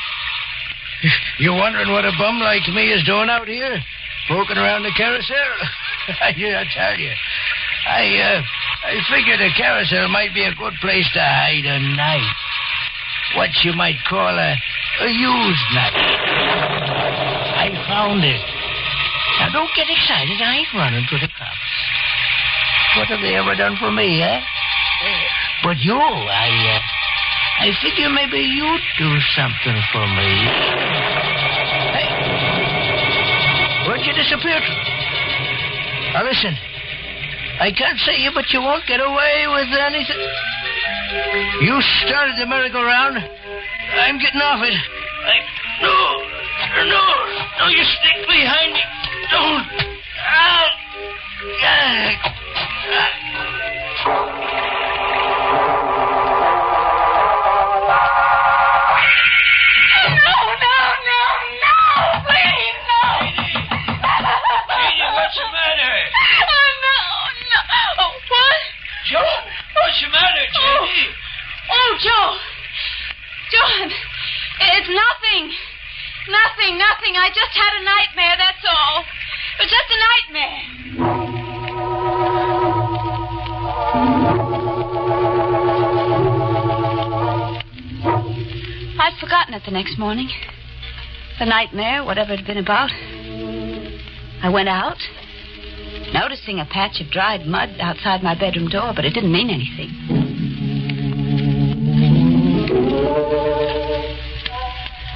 You 1.39 1.53
wondering 1.53 1.93
what 1.93 2.05
a 2.05 2.11
bum 2.19 2.41
like 2.41 2.67
me 2.75 2.91
is 2.91 3.05
doing 3.07 3.31
out 3.31 3.47
here? 3.47 3.79
Poking 4.27 4.59
around 4.59 4.83
the 4.83 4.91
carousel? 4.97 5.55
I 6.21 6.33
tell 6.75 6.99
you. 6.99 7.13
I, 7.87 8.03
uh, 8.19 8.43
I 8.89 8.99
figured 9.07 9.39
the 9.39 9.55
carousel 9.57 10.09
might 10.09 10.35
be 10.35 10.43
a 10.43 10.55
good 10.55 10.75
place 10.81 11.07
to 11.15 11.21
hide 11.21 11.65
a 11.65 11.79
knife. 11.95 12.35
What 13.37 13.51
you 13.63 13.73
might 13.75 14.03
call 14.09 14.35
a, 14.35 14.57
a 15.01 15.09
used 15.09 15.69
knife. 15.73 15.95
I 17.55 17.71
found 17.87 18.25
it. 18.25 18.58
Now, 19.39 19.49
don't 19.53 19.71
get 19.75 19.87
excited. 19.89 20.41
I 20.43 20.59
ain't 20.63 20.73
running 20.75 21.07
for 21.07 21.19
the 21.19 21.29
cops. 21.39 21.73
What 22.97 23.07
have 23.09 23.21
they 23.21 23.37
ever 23.37 23.55
done 23.55 23.77
for 23.79 23.91
me, 23.91 24.23
eh? 24.23 24.41
But 25.63 25.79
you, 25.79 25.95
I, 25.95 26.51
uh, 26.51 26.81
I 27.63 27.71
figure 27.83 28.11
maybe 28.11 28.39
you'd 28.39 28.87
do 28.99 29.11
something 29.35 29.79
for 29.93 30.07
me. 30.07 30.31
Hey, 31.95 32.09
where'd 33.87 34.03
you 34.03 34.15
disappear 34.15 34.59
to? 34.59 34.73
Now, 36.15 36.25
listen. 36.25 36.57
I 37.61 37.73
can't 37.75 37.99
say 38.07 38.19
you, 38.23 38.31
but 38.35 38.51
you 38.51 38.63
won't 38.63 38.87
get 38.87 39.01
away 39.01 39.47
with 39.51 39.67
anything. 39.75 40.19
You 41.63 41.75
started 42.07 42.39
the 42.39 42.47
merry-go-round. 42.47 43.19
I'm 43.19 44.19
getting 44.19 44.41
off 44.41 44.63
it. 44.63 44.75
I... 44.75 45.43
No. 45.83 46.23
No. 46.87 47.03
No, 47.59 47.67
you 47.67 47.83
stick 47.83 48.27
behind 48.27 48.75
me. 48.75 48.98
Don't. 49.31 49.67
Ah. 50.25 50.78
Morning. 89.99 90.31
The 91.41 91.45
nightmare, 91.45 92.05
whatever 92.05 92.33
it 92.33 92.39
had 92.39 92.47
been 92.47 92.59
about. 92.59 92.91
I 94.43 94.49
went 94.49 94.69
out, 94.69 94.99
noticing 96.15 96.61
a 96.61 96.65
patch 96.65 97.01
of 97.01 97.11
dried 97.11 97.47
mud 97.47 97.71
outside 97.81 98.23
my 98.23 98.39
bedroom 98.39 98.69
door, 98.69 98.93
but 98.95 99.05
it 99.05 99.13
didn't 99.13 99.33
mean 99.33 99.51
anything. 99.51 99.91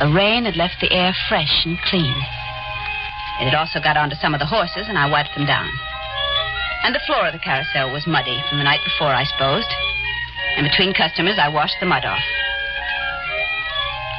The 0.01 0.13
rain 0.13 0.47
had 0.47 0.57
left 0.57 0.81
the 0.81 0.91
air 0.91 1.15
fresh 1.29 1.63
and 1.65 1.79
clean. 1.87 2.17
It 3.39 3.47
had 3.47 3.55
also 3.55 3.79
got 3.79 3.97
onto 3.97 4.17
some 4.17 4.35
of 4.35 4.41
the 4.41 4.47
horses, 4.47 4.87
and 4.89 4.99
I 4.99 5.09
wiped 5.09 5.35
them 5.37 5.47
down. 5.47 5.71
And 6.83 6.93
the 6.93 7.03
floor 7.07 7.29
of 7.29 7.33
the 7.33 7.39
carousel 7.39 7.93
was 7.93 8.07
muddy 8.09 8.43
from 8.49 8.59
the 8.59 8.65
night 8.65 8.81
before, 8.83 9.15
I 9.15 9.23
supposed. 9.25 9.71
And 10.57 10.67
between 10.67 10.93
customers, 10.93 11.39
I 11.39 11.49
washed 11.49 11.77
the 11.79 11.87
mud 11.87 12.05
off. 12.05 12.42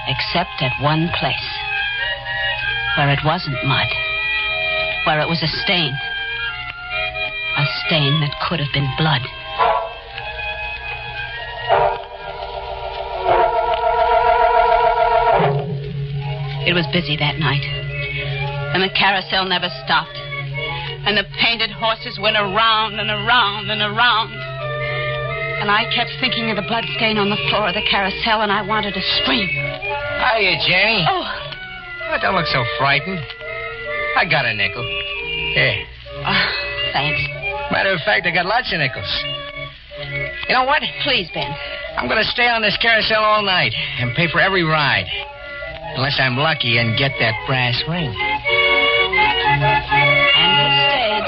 Except 0.08 0.62
at 0.62 0.74
one 0.82 1.10
place. 1.20 1.50
Where 2.98 3.10
it 3.10 3.20
wasn't 3.24 3.64
mud. 3.66 3.88
Where 5.06 5.20
it 5.22 5.28
was 5.28 5.42
a 5.42 5.52
stain. 5.64 5.94
A 7.58 7.66
stain 7.86 8.20
that 8.22 8.36
could 8.48 8.60
have 8.60 8.74
been 8.74 8.90
blood. 8.98 9.22
It 16.66 16.74
was 16.74 16.88
busy 16.94 17.18
that 17.18 17.38
night, 17.38 17.62
and 18.74 18.82
the 18.82 18.90
carousel 18.96 19.46
never 19.46 19.68
stopped. 19.84 20.16
And 21.06 21.18
the 21.18 21.28
painted 21.38 21.72
horses 21.72 22.18
went 22.20 22.38
around 22.38 23.00
and 23.00 23.12
around 23.12 23.70
and 23.70 23.82
around. 23.82 24.32
And 25.64 25.72
I 25.72 25.88
kept 25.96 26.12
thinking 26.20 26.52
of 26.52 26.60
the 26.60 26.68
blood 26.68 26.84
stain 27.00 27.16
on 27.16 27.32
the 27.32 27.40
floor 27.48 27.72
of 27.72 27.74
the 27.74 27.88
carousel, 27.88 28.44
and 28.44 28.52
I 28.52 28.60
wanted 28.68 29.00
to 29.00 29.04
scream. 29.24 29.48
Hiya, 29.48 30.60
Jenny. 30.68 31.08
Oh, 31.08 31.24
Oh, 32.12 32.18
don't 32.20 32.36
look 32.36 32.52
so 32.52 32.68
frightened. 32.78 33.24
I 34.20 34.28
got 34.28 34.44
a 34.44 34.54
nickel. 34.54 34.84
Here. 35.56 35.88
oh 36.28 36.46
thanks. 36.92 37.24
Matter 37.72 37.96
of 37.96 38.04
fact, 38.04 38.28
I 38.28 38.32
got 38.36 38.46
lots 38.46 38.76
of 38.76 38.80
nickels. 38.84 39.08
You 40.52 40.54
know 40.54 40.66
what? 40.66 40.84
Please, 41.08 41.32
Ben. 41.34 41.56
I'm 41.96 42.12
going 42.12 42.20
to 42.20 42.28
stay 42.30 42.50
on 42.52 42.62
this 42.62 42.76
carousel 42.82 43.24
all 43.24 43.42
night 43.42 43.72
and 44.04 44.14
pay 44.20 44.28
for 44.28 44.42
every 44.42 44.64
ride. 44.64 45.08
Unless 45.96 46.20
I'm 46.20 46.36
lucky 46.36 46.78
and 46.78 46.98
get 47.00 47.12
that 47.24 47.40
brass 47.48 47.82
ring. 47.88 48.12
And 49.48 49.64
he 49.64 49.80
stayed 50.92 51.24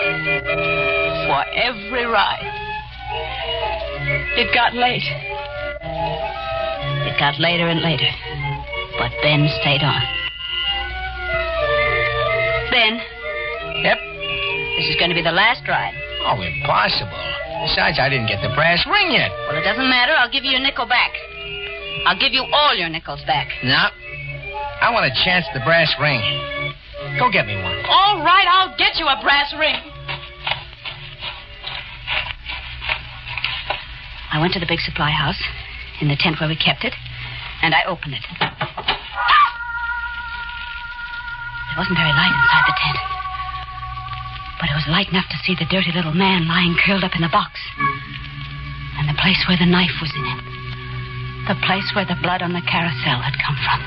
for 1.32 1.40
every 1.56 2.04
ride. 2.06 2.65
It 4.38 4.54
got 4.54 4.74
late. 4.74 5.04
It 7.08 7.20
got 7.20 7.40
later 7.40 7.68
and 7.68 7.82
later. 7.82 8.10
But 9.00 9.12
Ben 9.22 9.48
stayed 9.62 9.84
on. 9.84 10.02
Ben, 12.72 13.00
Yep. 13.84 13.98
this 14.78 14.88
is 14.90 14.96
going 15.00 15.10
to 15.10 15.16
be 15.16 15.22
the 15.24 15.32
last 15.32 15.64
ride. 15.68 15.94
Oh, 16.28 16.42
impossible. 16.42 17.16
Besides, 17.68 18.00
I 18.00 18.10
didn't 18.10 18.28
get 18.28 18.42
the 18.42 18.54
brass 18.56 18.84
ring 18.88 19.12
yet. 19.12 19.32
Well, 19.48 19.56
it 19.58 19.64
doesn't 19.64 19.88
matter. 19.90 20.12
I'll 20.18 20.30
give 20.32 20.44
you 20.44 20.52
your 20.52 20.60
nickel 20.62 20.86
back. 20.86 21.12
I'll 22.06 22.20
give 22.20 22.34
you 22.34 22.44
all 22.52 22.76
your 22.76 22.90
nickels 22.90 23.22
back. 23.26 23.48
No. 23.64 23.88
I 24.82 24.92
want 24.92 25.06
a 25.06 25.14
chance 25.24 25.46
at 25.48 25.54
the 25.58 25.64
brass 25.66 25.90
ring. 26.00 26.20
Go 27.18 27.32
get 27.32 27.48
me 27.48 27.56
one. 27.56 27.80
All 27.88 28.20
right, 28.24 28.46
I'll 28.50 28.76
get 28.78 28.98
you 28.98 29.08
a 29.08 29.18
brass 29.24 29.54
ring. 29.58 29.80
I 34.36 34.38
went 34.44 34.52
to 34.52 34.60
the 34.60 34.68
big 34.68 34.84
supply 34.84 35.16
house 35.16 35.40
in 36.04 36.12
the 36.12 36.20
tent 36.20 36.44
where 36.44 36.52
we 36.52 36.60
kept 36.60 36.84
it, 36.84 36.92
and 37.64 37.72
I 37.72 37.88
opened 37.88 38.20
it. 38.20 38.26
There 38.28 38.52
wasn't 41.80 41.96
very 41.96 42.12
light 42.12 42.36
inside 42.36 42.68
the 42.68 42.76
tent, 42.76 43.00
but 44.60 44.68
it 44.68 44.76
was 44.76 44.84
light 44.92 45.08
enough 45.08 45.32
to 45.32 45.40
see 45.48 45.56
the 45.56 45.64
dirty 45.72 45.96
little 45.96 46.12
man 46.12 46.52
lying 46.52 46.76
curled 46.84 47.08
up 47.08 47.16
in 47.16 47.24
the 47.24 47.32
box, 47.32 47.56
and 49.00 49.08
the 49.08 49.16
place 49.24 49.40
where 49.48 49.56
the 49.56 49.72
knife 49.72 50.04
was 50.04 50.12
in 50.12 50.28
it, 50.28 50.44
the 51.48 51.56
place 51.64 51.88
where 51.96 52.04
the 52.04 52.20
blood 52.20 52.44
on 52.44 52.52
the 52.52 52.60
carousel 52.68 53.24
had 53.24 53.40
come 53.40 53.56
from. 53.64 53.80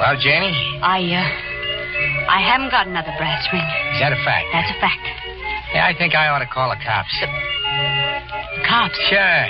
Well, 0.00 0.16
Jenny, 0.16 0.80
I, 0.80 1.12
uh, 1.12 1.51
I 2.28 2.40
haven't 2.40 2.70
got 2.70 2.86
another 2.86 3.12
brass 3.18 3.44
ring. 3.52 3.64
is 3.94 4.00
that 4.00 4.12
a 4.12 4.20
fact? 4.24 4.46
That's 4.52 4.70
a 4.70 4.78
fact. 4.80 5.04
Yeah, 5.74 5.88
I 5.88 5.96
think 5.96 6.14
I 6.14 6.28
ought 6.28 6.40
to 6.40 6.50
call 6.50 6.68
the 6.70 6.80
cops. 6.84 7.12
The 7.20 8.62
cops. 8.68 8.98
Sure. 9.08 9.44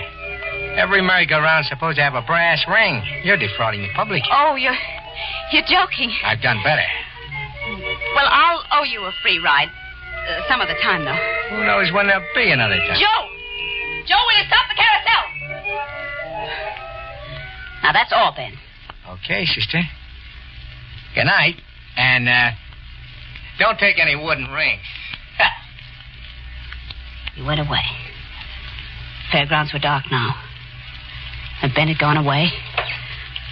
Every 0.78 1.02
merry-go-round's 1.02 1.68
supposed 1.68 1.96
to 1.98 2.02
have 2.02 2.14
a 2.14 2.22
brass 2.22 2.64
ring. 2.66 3.02
You're 3.24 3.36
defrauding 3.36 3.82
the 3.82 3.92
public. 3.94 4.22
Oh, 4.30 4.56
you're, 4.56 4.76
you're 5.52 5.66
joking. 5.68 6.10
I've 6.24 6.40
done 6.40 6.62
better. 6.64 6.86
Well, 8.16 8.26
I'll 8.28 8.64
owe 8.80 8.84
you 8.84 9.02
a 9.04 9.12
free 9.22 9.38
ride. 9.38 9.68
Uh, 9.68 10.40
some 10.48 10.60
of 10.60 10.68
the 10.68 10.78
time, 10.82 11.04
though. 11.04 11.18
Who 11.56 11.64
knows 11.66 11.92
when 11.92 12.06
there'll 12.06 12.24
be 12.34 12.50
another 12.52 12.78
time? 12.78 12.96
Joe! 12.96 13.22
Joe, 14.06 14.22
will 14.22 14.38
you 14.38 14.46
stop 14.46 14.64
the 14.70 14.78
carousel? 14.78 15.24
Now, 17.82 17.92
that's 17.92 18.12
all, 18.14 18.32
Ben. 18.34 18.54
Okay, 19.18 19.44
sister. 19.44 19.82
Good 21.14 21.24
night. 21.26 21.56
And, 21.96 22.28
uh, 22.28 22.50
don't 23.58 23.78
take 23.78 23.98
any 23.98 24.16
wooden 24.16 24.48
rings. 24.48 24.82
He 27.34 27.42
went 27.42 27.60
away. 27.60 27.84
Fairgrounds 29.30 29.72
were 29.72 29.78
dark 29.78 30.04
now. 30.10 30.34
And 31.62 31.72
Ben 31.74 31.88
had 31.88 31.98
gone 31.98 32.16
away. 32.16 32.48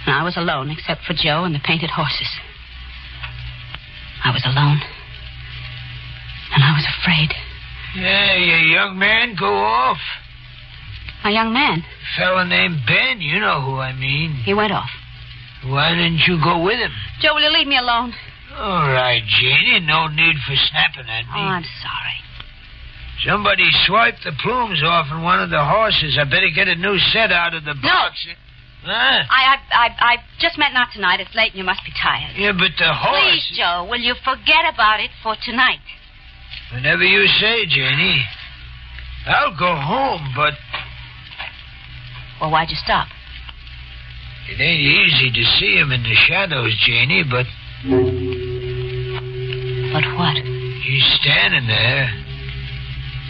And 0.05 0.15
I 0.15 0.23
was 0.23 0.37
alone, 0.37 0.69
except 0.69 1.03
for 1.03 1.13
Joe 1.13 1.43
and 1.45 1.55
the 1.55 1.59
painted 1.63 1.89
horses. 1.89 2.29
I 4.23 4.31
was 4.31 4.43
alone. 4.45 4.81
And 6.53 6.63
I 6.63 6.73
was 6.75 6.85
afraid. 6.99 7.33
Yeah, 7.95 8.35
you 8.35 8.73
young 8.73 8.99
man, 8.99 9.35
go 9.39 9.51
off. 9.51 9.97
A 11.23 11.31
young 11.31 11.53
man. 11.53 11.83
Fella 12.17 12.45
named 12.45 12.81
Ben, 12.85 13.21
you 13.21 13.39
know 13.39 13.61
who 13.61 13.77
I 13.77 13.93
mean. 13.93 14.33
He 14.43 14.53
went 14.53 14.71
off. 14.71 14.89
Why 15.65 15.89
didn't 15.91 16.21
you 16.27 16.39
go 16.43 16.63
with 16.63 16.77
him? 16.77 16.91
Joe, 17.19 17.33
will 17.33 17.41
you 17.41 17.51
leave 17.51 17.67
me 17.67 17.77
alone? 17.77 18.13
All 18.57 18.87
right, 18.91 19.21
Janie, 19.25 19.79
no 19.85 20.07
need 20.07 20.35
for 20.45 20.55
snapping 20.55 21.09
at 21.09 21.23
me. 21.25 21.31
Oh, 21.35 21.59
I'm 21.59 21.63
sorry. 21.63 22.17
Somebody 23.25 23.63
swiped 23.85 24.23
the 24.23 24.31
plumes 24.41 24.81
off 24.83 25.07
in 25.11 25.21
one 25.21 25.39
of 25.39 25.49
the 25.49 25.63
horses. 25.63 26.17
I 26.19 26.23
better 26.25 26.49
get 26.53 26.67
a 26.67 26.75
new 26.75 26.97
set 27.13 27.31
out 27.31 27.53
of 27.53 27.63
the 27.63 27.75
box. 27.81 28.25
Huh? 28.83 28.89
I, 28.89 29.23
I, 29.29 29.57
I, 29.71 29.87
I 29.99 30.17
just 30.39 30.57
meant 30.57 30.73
not 30.73 30.87
tonight. 30.91 31.19
It's 31.19 31.33
late 31.35 31.51
and 31.53 31.59
you 31.59 31.63
must 31.63 31.83
be 31.85 31.91
tired. 32.01 32.33
Yeah, 32.35 32.51
but 32.51 32.71
the 32.79 32.91
horse. 32.91 33.21
Please, 33.21 33.57
Joe, 33.57 33.87
will 33.89 33.99
you 34.01 34.15
forget 34.25 34.65
about 34.73 34.99
it 34.99 35.11
for 35.21 35.35
tonight? 35.45 35.79
Whenever 36.73 37.03
you 37.03 37.27
say, 37.39 37.65
Janie. 37.67 38.25
I'll 39.27 39.55
go 39.55 39.75
home, 39.75 40.33
but 40.35 40.53
Well, 42.41 42.49
why'd 42.49 42.69
you 42.71 42.75
stop? 42.83 43.07
it 44.49 44.59
ain't 44.59 44.81
easy 44.81 45.29
to 45.31 45.43
see 45.59 45.77
him 45.77 45.91
in 45.91 46.01
the 46.01 46.15
shadows, 46.27 46.73
Janie, 46.87 47.23
but 47.23 47.45
But 49.93 50.03
what? 50.17 50.37
he's 50.91 51.19
standing 51.21 51.67
there. 51.67 52.09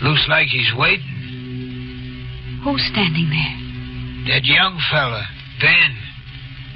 Looks 0.04 0.26
like 0.30 0.47
he's 0.47 0.71
waiting. 0.78 2.62
Who's 2.63 2.82
standing 2.91 3.30
there? 3.30 4.34
That 4.34 4.45
young 4.45 4.80
fella, 4.91 5.26
Ben. 5.60 5.97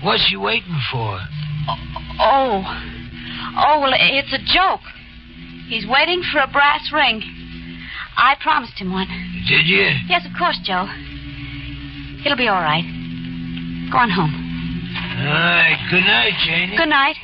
What's 0.04 0.28
he 0.30 0.38
waiting 0.38 0.78
for? 0.92 1.20
Oh, 1.68 1.76
oh. 2.20 2.64
Oh, 3.58 3.80
well, 3.82 3.94
it's 3.96 4.34
a 4.34 4.42
joke. 4.54 4.86
He's 5.68 5.86
waiting 5.88 6.22
for 6.32 6.40
a 6.40 6.48
brass 6.48 6.92
ring. 6.94 7.22
I 8.18 8.36
promised 8.42 8.78
him 8.78 8.92
one. 8.92 9.08
Did 9.48 9.66
you? 9.66 9.90
Yes, 10.08 10.26
of 10.26 10.38
course, 10.38 10.60
Joe. 10.64 10.88
It'll 12.26 12.38
be 12.38 12.48
all 12.48 12.62
right. 12.62 12.86
Go 13.92 13.98
on 13.98 14.10
home. 14.10 14.34
All 15.20 15.26
right. 15.26 15.78
Good 15.90 16.06
night, 16.06 16.34
Janie. 16.46 16.78
Good 16.78 16.90
night. 16.90 17.16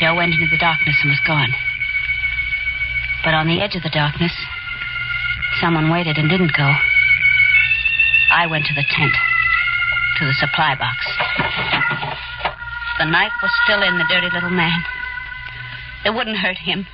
Joe 0.00 0.14
went 0.14 0.34
into 0.34 0.46
the 0.50 0.58
darkness 0.60 0.96
and 1.02 1.10
was 1.10 1.20
gone. 1.26 1.48
But 3.24 3.32
on 3.32 3.48
the 3.48 3.62
edge 3.62 3.74
of 3.76 3.82
the 3.82 3.90
darkness, 3.90 4.32
someone 5.60 5.90
waited 5.90 6.18
and 6.18 6.28
didn't 6.28 6.52
go. 6.56 6.68
I 8.30 8.46
went 8.46 8.66
to 8.66 8.74
the 8.74 8.84
tent, 8.84 9.14
to 10.18 10.26
the 10.26 10.36
supply 10.36 10.76
box. 10.76 11.00
The 12.98 13.06
knife 13.06 13.32
was 13.40 13.50
still 13.64 13.82
in 13.82 13.96
the 13.96 14.04
dirty 14.08 14.28
little 14.32 14.50
man. 14.50 14.84
It 16.04 16.14
wouldn't 16.14 16.36
hurt 16.36 16.58
him. 16.58 16.86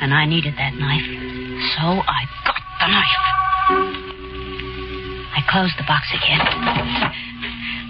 And 0.00 0.14
I 0.14 0.24
needed 0.24 0.54
that 0.54 0.74
knife. 0.74 1.06
So 1.74 2.02
I 2.06 2.22
got 2.46 2.62
the 2.78 2.86
knife. 2.86 3.24
I 5.34 5.42
closed 5.50 5.74
the 5.78 5.86
box 5.86 6.06
again. 6.14 6.42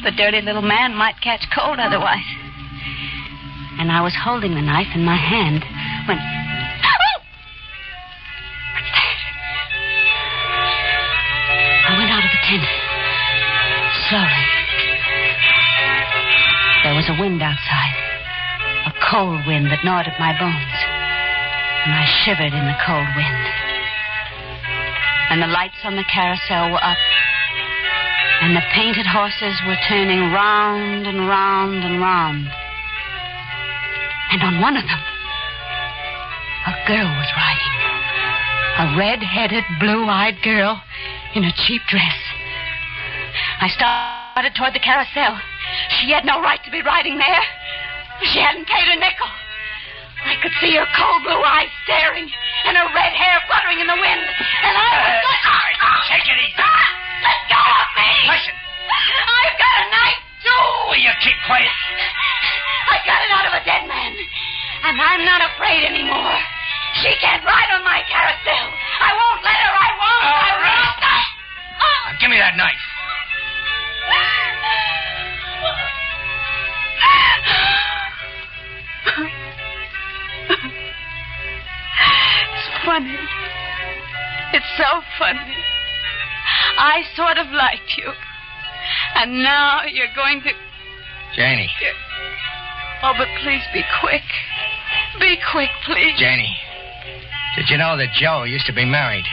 The 0.05 0.13
dirty 0.17 0.41
little 0.41 0.63
man 0.63 0.95
might 0.95 1.21
catch 1.21 1.45
cold 1.55 1.79
otherwise. 1.79 2.25
And 3.79 3.93
I 3.93 4.03
was 4.03 4.15
holding 4.15 4.55
the 4.55 4.61
knife 4.61 4.91
in 4.95 5.05
my 5.05 5.15
hand 5.15 5.63
when. 6.11 6.19
I 11.87 11.97
went 11.97 12.11
out 12.11 12.27
of 12.27 12.31
the 12.35 12.43
tent. 12.43 12.67
Slowly. 14.11 14.45
There 16.83 16.95
was 16.99 17.09
a 17.09 17.17
wind 17.23 17.41
outside. 17.41 17.95
A 18.87 18.93
cold 19.11 19.47
wind 19.47 19.71
that 19.71 19.85
gnawed 19.85 20.11
at 20.11 20.19
my 20.19 20.35
bones. 20.35 20.79
And 21.87 21.95
I 21.95 22.05
shivered 22.27 22.53
in 22.53 22.67
the 22.67 22.79
cold 22.85 23.07
wind. 23.15 23.43
And 25.31 25.41
the 25.41 25.47
lights 25.47 25.81
on 25.85 25.95
the 25.95 26.05
carousel 26.13 26.73
were 26.73 26.83
up. 26.83 26.99
And 28.43 28.57
the 28.57 28.67
painted 28.75 29.07
horses 29.07 29.55
were 29.67 29.79
turning 29.89 30.33
round 30.33 31.07
and 31.07 31.29
round 31.29 31.85
and 31.85 32.01
round. 32.01 32.49
And 34.31 34.43
on 34.43 34.61
one 34.61 34.77
of 34.77 34.85
them, 34.85 35.03
a 36.69 36.75
girl 36.87 37.09
was 37.17 37.31
riding. 37.33 37.75
A 38.79 38.87
red 38.97 39.23
headed, 39.23 39.65
blue 39.81 40.05
eyed 40.05 40.37
girl 40.45 40.81
in 41.35 41.45
a 41.45 41.53
cheap 41.67 41.83
dress. 41.89 42.17
I 43.61 43.69
started 43.69 44.55
toward 44.55 44.75
the 44.75 44.85
carousel, 44.85 45.39
She 45.99 46.11
had 46.13 46.25
no 46.25 46.41
right 46.41 46.63
to 46.65 46.71
be 46.71 46.83
riding 46.83 47.19
there. 47.19 47.45
She 48.23 48.39
hadn't 48.41 48.67
paid 48.67 48.89
a 48.89 48.99
nickel. 48.99 49.31
I 50.25 50.35
could 50.43 50.53
see 50.61 50.75
her 50.77 50.87
cold 50.99 51.23
blue 51.23 51.43
eyes 51.43 51.71
staring 51.87 52.29
and 52.67 52.77
her 52.77 52.89
red 52.95 53.15
hair 53.15 53.39
fluttering 53.47 53.81
in 53.81 53.87
the 53.87 53.97
wind. 53.97 54.23
And 54.63 54.75
I 54.77 54.89
was 54.99 55.09
Uh, 55.09 55.23
going... 55.25 55.43
right, 55.49 55.79
take 56.11 56.27
it 56.27 56.39
easy. 56.43 56.59
Ah, 56.59 56.87
let 57.23 57.39
go 57.49 57.63
of 57.63 57.89
me! 57.97 58.11
Listen. 58.29 58.57
I've 58.59 59.59
got 59.59 59.75
a 59.79 59.87
knife, 59.95 60.23
too! 60.43 60.67
Will 60.91 61.03
you 61.03 61.15
keep 61.23 61.39
quiet? 61.47 61.71
I 62.89 62.97
got 63.05 63.21
it 63.21 63.31
out 63.33 63.47
of 63.49 63.55
a 63.61 63.63
dead 63.65 63.85
man. 63.87 64.13
And 64.85 64.97
I'm 64.97 65.25
not 65.25 65.45
afraid 65.45 65.85
anymore. 65.85 66.37
She 67.05 67.13
can't 67.21 67.45
ride 67.45 67.71
on 67.77 67.85
my 67.85 68.01
carousel. 68.09 68.67
I 69.01 69.11
won't 69.13 69.43
let 69.45 69.59
her. 69.61 69.73
I 69.77 69.91
won't. 70.01 70.25
All 70.25 70.41
I 70.41 70.53
right. 70.57 70.81
won't. 70.81 71.03
I... 71.05 71.21
Oh. 71.79 72.01
Now, 72.09 72.19
give 72.21 72.31
me 72.31 72.39
that 72.39 72.57
knife. 72.57 72.85
It's 82.59 82.85
funny. 82.85 83.19
It's 84.53 84.67
so 84.77 85.03
funny. 85.19 85.55
I 86.79 87.03
sort 87.15 87.39
of 87.39 87.47
liked 87.53 87.97
you. 87.97 88.13
And 89.15 89.43
now 89.43 89.83
you're 89.85 90.13
going 90.15 90.41
to. 90.43 90.51
Janie. 91.37 91.69
Oh, 93.03 93.15
but 93.17 93.29
please 93.43 93.63
be 93.73 93.83
quick. 94.01 94.27
Be 95.21 95.39
quick, 95.53 95.71
please. 95.87 96.19
Janie. 96.19 96.57
Did 97.57 97.71
you 97.71 97.79
know 97.79 97.97
that 97.97 98.13
Joe 98.15 98.43
used 98.43 98.67
to 98.67 98.73
be 98.73 98.85
married? 98.85 99.25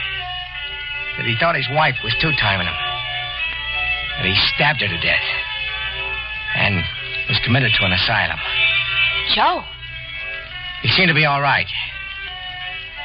That 1.18 1.26
he 1.26 1.36
thought 1.38 1.56
his 1.56 1.68
wife 1.70 1.96
was 2.04 2.14
two 2.20 2.30
timing 2.40 2.66
him? 2.66 2.78
That 4.18 4.26
he 4.26 4.34
stabbed 4.54 4.80
her 4.80 4.88
to 4.88 5.00
death? 5.00 5.26
And 6.56 6.82
was 7.28 7.40
committed 7.44 7.72
to 7.78 7.84
an 7.84 7.92
asylum. 7.92 8.38
Joe. 9.34 9.62
He 10.82 10.88
seemed 10.88 11.08
to 11.08 11.14
be 11.14 11.24
all 11.24 11.40
right. 11.42 11.66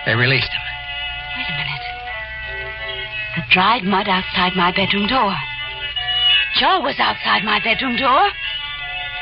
They 0.05 0.15
released 0.15 0.49
him. 0.49 0.63
Wait 1.37 1.47
a 1.49 1.55
minute. 1.57 1.85
The 3.35 3.43
dried 3.49 3.83
mud 3.83 4.07
outside 4.07 4.53
my 4.55 4.71
bedroom 4.75 5.07
door. 5.07 5.33
Joe 6.59 6.81
was 6.81 6.99
outside 6.99 7.43
my 7.43 7.59
bedroom 7.63 7.95
door, 7.95 8.29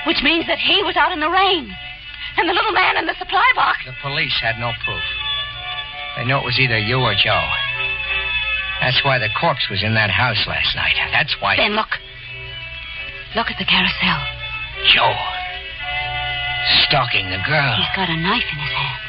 which 0.06 0.22
means 0.24 0.48
that 0.48 0.60
he 0.60 0.84
was 0.84 0.96
out 0.96 1.12
in 1.12 1.20
the 1.20 1.30
rain. 1.30 1.70
And 2.38 2.48
the 2.48 2.54
little 2.54 2.72
man 2.72 2.98
in 2.98 3.06
the 3.06 3.16
supply 3.18 3.46
box. 3.56 3.80
The 3.86 3.96
police 4.02 4.38
had 4.40 4.60
no 4.60 4.72
proof. 4.86 5.04
They 6.16 6.26
knew 6.26 6.38
it 6.38 6.46
was 6.46 6.60
either 6.60 6.78
you 6.78 7.00
or 7.00 7.16
Joe. 7.16 7.48
That's 8.82 9.04
why 9.04 9.20
the 9.20 9.30
corpse 9.36 9.68
was 9.70 9.84
in 9.84 9.94
that 9.96 10.10
house 10.10 10.40
last 10.48 10.76
night. 10.76 10.96
That's 11.12 11.36
why. 11.42 11.58
Ben, 11.58 11.76
look. 11.76 11.92
Look 13.36 13.52
at 13.52 13.60
the 13.60 13.68
carousel. 13.68 14.20
Joe. 14.96 15.16
Stalking 16.88 17.28
the 17.30 17.44
girl. 17.44 17.76
He's 17.76 17.96
got 17.96 18.08
a 18.10 18.16
knife 18.16 18.48
in 18.48 18.60
his 18.60 18.72
hand. 18.72 19.02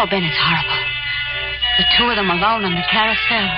Oh, 0.00 0.06
Ben, 0.08 0.24
it's 0.24 0.38
horrible. 0.38 0.80
The 1.78 1.86
two 1.98 2.06
of 2.08 2.16
them 2.16 2.30
alone 2.30 2.64
on 2.64 2.74
the 2.74 2.86
carousel. 2.90 3.48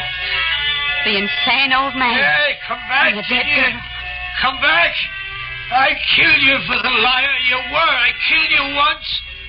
The 1.07 1.15
insane 1.23 1.73
old 1.73 1.95
man. 1.95 2.19
Hey, 2.19 2.59
come 2.67 2.83
back, 2.91 3.15
And 3.15 3.19
the 3.19 3.27
dead 3.31 3.47
girl. 3.47 3.79
Come 4.43 4.59
back. 4.61 4.93
I 5.71 5.99
killed 6.15 6.43
you 6.47 6.57
for 6.67 6.79
the 6.79 6.95
liar 7.03 7.37
you 7.51 7.59
were. 7.75 7.95
I 7.99 8.11
killed 8.31 8.51
you 8.55 8.65
once. 8.77 9.09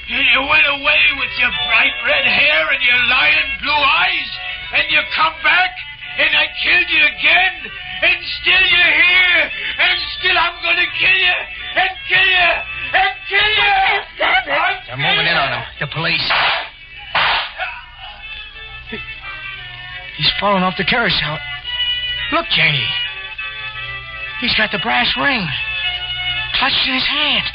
And 0.10 0.26
you 0.26 0.42
went 0.50 0.66
away 0.66 1.04
with 1.20 1.34
your 1.38 1.52
bright 1.68 1.94
red 2.06 2.26
hair 2.26 2.72
and 2.74 2.82
your 2.82 3.02
lion 3.06 3.48
blue 3.62 3.84
eyes. 4.02 4.30
And 4.74 4.86
you 4.90 5.00
come 5.16 5.36
back, 5.44 5.72
and 6.18 6.32
I 6.36 6.48
killed 6.64 6.90
you 6.90 7.04
again. 7.06 7.56
And 8.02 8.18
still 8.42 8.66
you're 8.66 8.94
here. 8.98 9.42
And 9.78 9.98
still 10.20 10.38
I'm 10.38 10.58
going 10.64 10.82
to 10.82 10.90
kill 10.98 11.18
you. 11.18 11.38
And 11.76 11.92
kill 12.10 12.28
you. 12.28 12.50
And 12.98 13.14
kill 13.30 13.52
you. 13.62 13.76
They're 14.88 14.98
moving 14.98 15.28
in 15.28 15.38
on 15.38 15.54
him. 15.54 15.64
The 15.80 15.88
police. 15.94 16.28
He's 20.18 20.32
fallen 20.40 20.64
off 20.64 20.74
the 20.78 20.86
carousel. 20.86 21.38
Look, 22.32 22.46
Janie. 22.50 22.88
He's 24.42 24.56
got 24.56 24.72
the 24.72 24.80
brass 24.80 25.14
ring. 25.20 25.46
His 26.60 27.06
hand. 27.06 27.46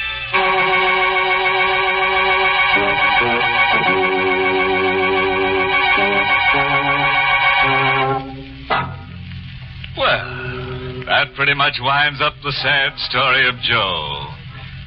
Well, 9.99 11.03
that 11.07 11.35
pretty 11.35 11.55
much 11.55 11.79
winds 11.83 12.21
up 12.21 12.35
the 12.45 12.53
sad 12.53 12.97
story 13.11 13.49
of 13.49 13.57
Joe, 13.63 14.29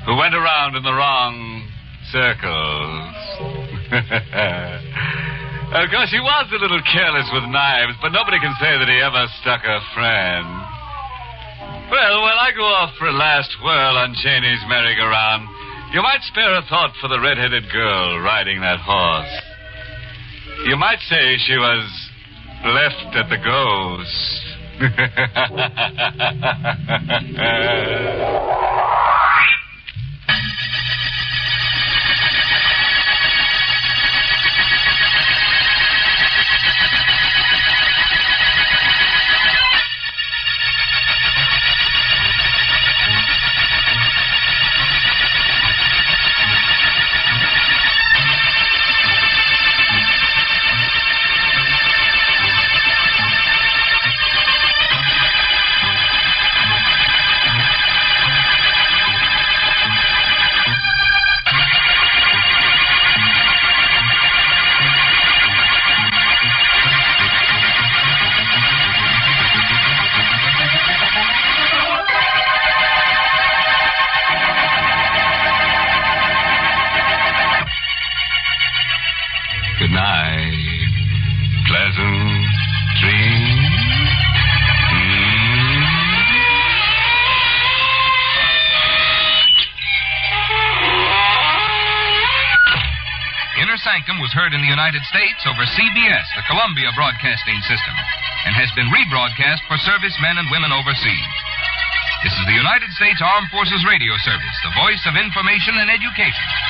who 0.05 0.15
went 0.15 0.33
around 0.33 0.77
in 0.77 0.83
the 0.83 0.93
wrong 0.93 1.67
circles. 2.13 3.15
of 5.75 5.89
course, 5.91 6.11
he 6.11 6.21
was 6.21 6.47
a 6.53 6.61
little 6.61 6.81
careless 6.93 7.29
with 7.33 7.43
knives, 7.51 7.97
but 8.01 8.13
nobody 8.13 8.39
can 8.39 8.55
say 8.61 8.79
that 8.79 8.87
he 8.87 8.95
ever 9.01 9.27
stuck 9.41 9.65
a 9.65 9.81
friend. 9.93 10.64
Well, 11.91 12.21
while 12.21 12.39
I 12.39 12.51
go 12.55 12.63
off 12.63 12.95
for 12.97 13.07
a 13.07 13.13
last 13.13 13.55
whirl 13.63 13.97
on 13.97 14.15
Janie's 14.15 14.63
merry-go-round, 14.67 15.47
you 15.93 16.01
might 16.01 16.23
spare 16.23 16.55
a 16.55 16.63
thought 16.63 16.95
for 16.99 17.07
the 17.07 17.19
red-headed 17.19 17.69
girl 17.71 18.19
riding 18.19 18.59
that 18.61 18.79
horse. 18.79 19.29
You 20.65 20.77
might 20.77 20.99
say 21.07 21.37
she 21.37 21.57
was 21.57 22.09
left 22.65 23.15
at 23.15 23.29
the 23.29 23.37
ghost. 23.37 24.41
heard 94.35 94.51
in 94.51 94.59
the 94.59 94.67
United 94.67 94.99
States 95.07 95.47
over 95.47 95.63
CBS, 95.63 96.27
the 96.35 96.43
Columbia 96.51 96.91
Broadcasting 96.91 97.55
System, 97.71 97.95
and 98.43 98.51
has 98.51 98.67
been 98.75 98.91
rebroadcast 98.91 99.63
for 99.63 99.79
servicemen 99.79 100.35
and 100.35 100.51
women 100.51 100.75
overseas. 100.75 101.31
This 102.19 102.35
is 102.35 102.43
the 102.43 102.59
United 102.59 102.91
States 102.99 103.23
Armed 103.23 103.47
Forces 103.47 103.79
Radio 103.87 104.11
Service, 104.27 104.57
the 104.67 104.75
voice 104.75 104.99
of 105.07 105.15
information 105.15 105.79
and 105.79 105.87
education. 105.87 106.64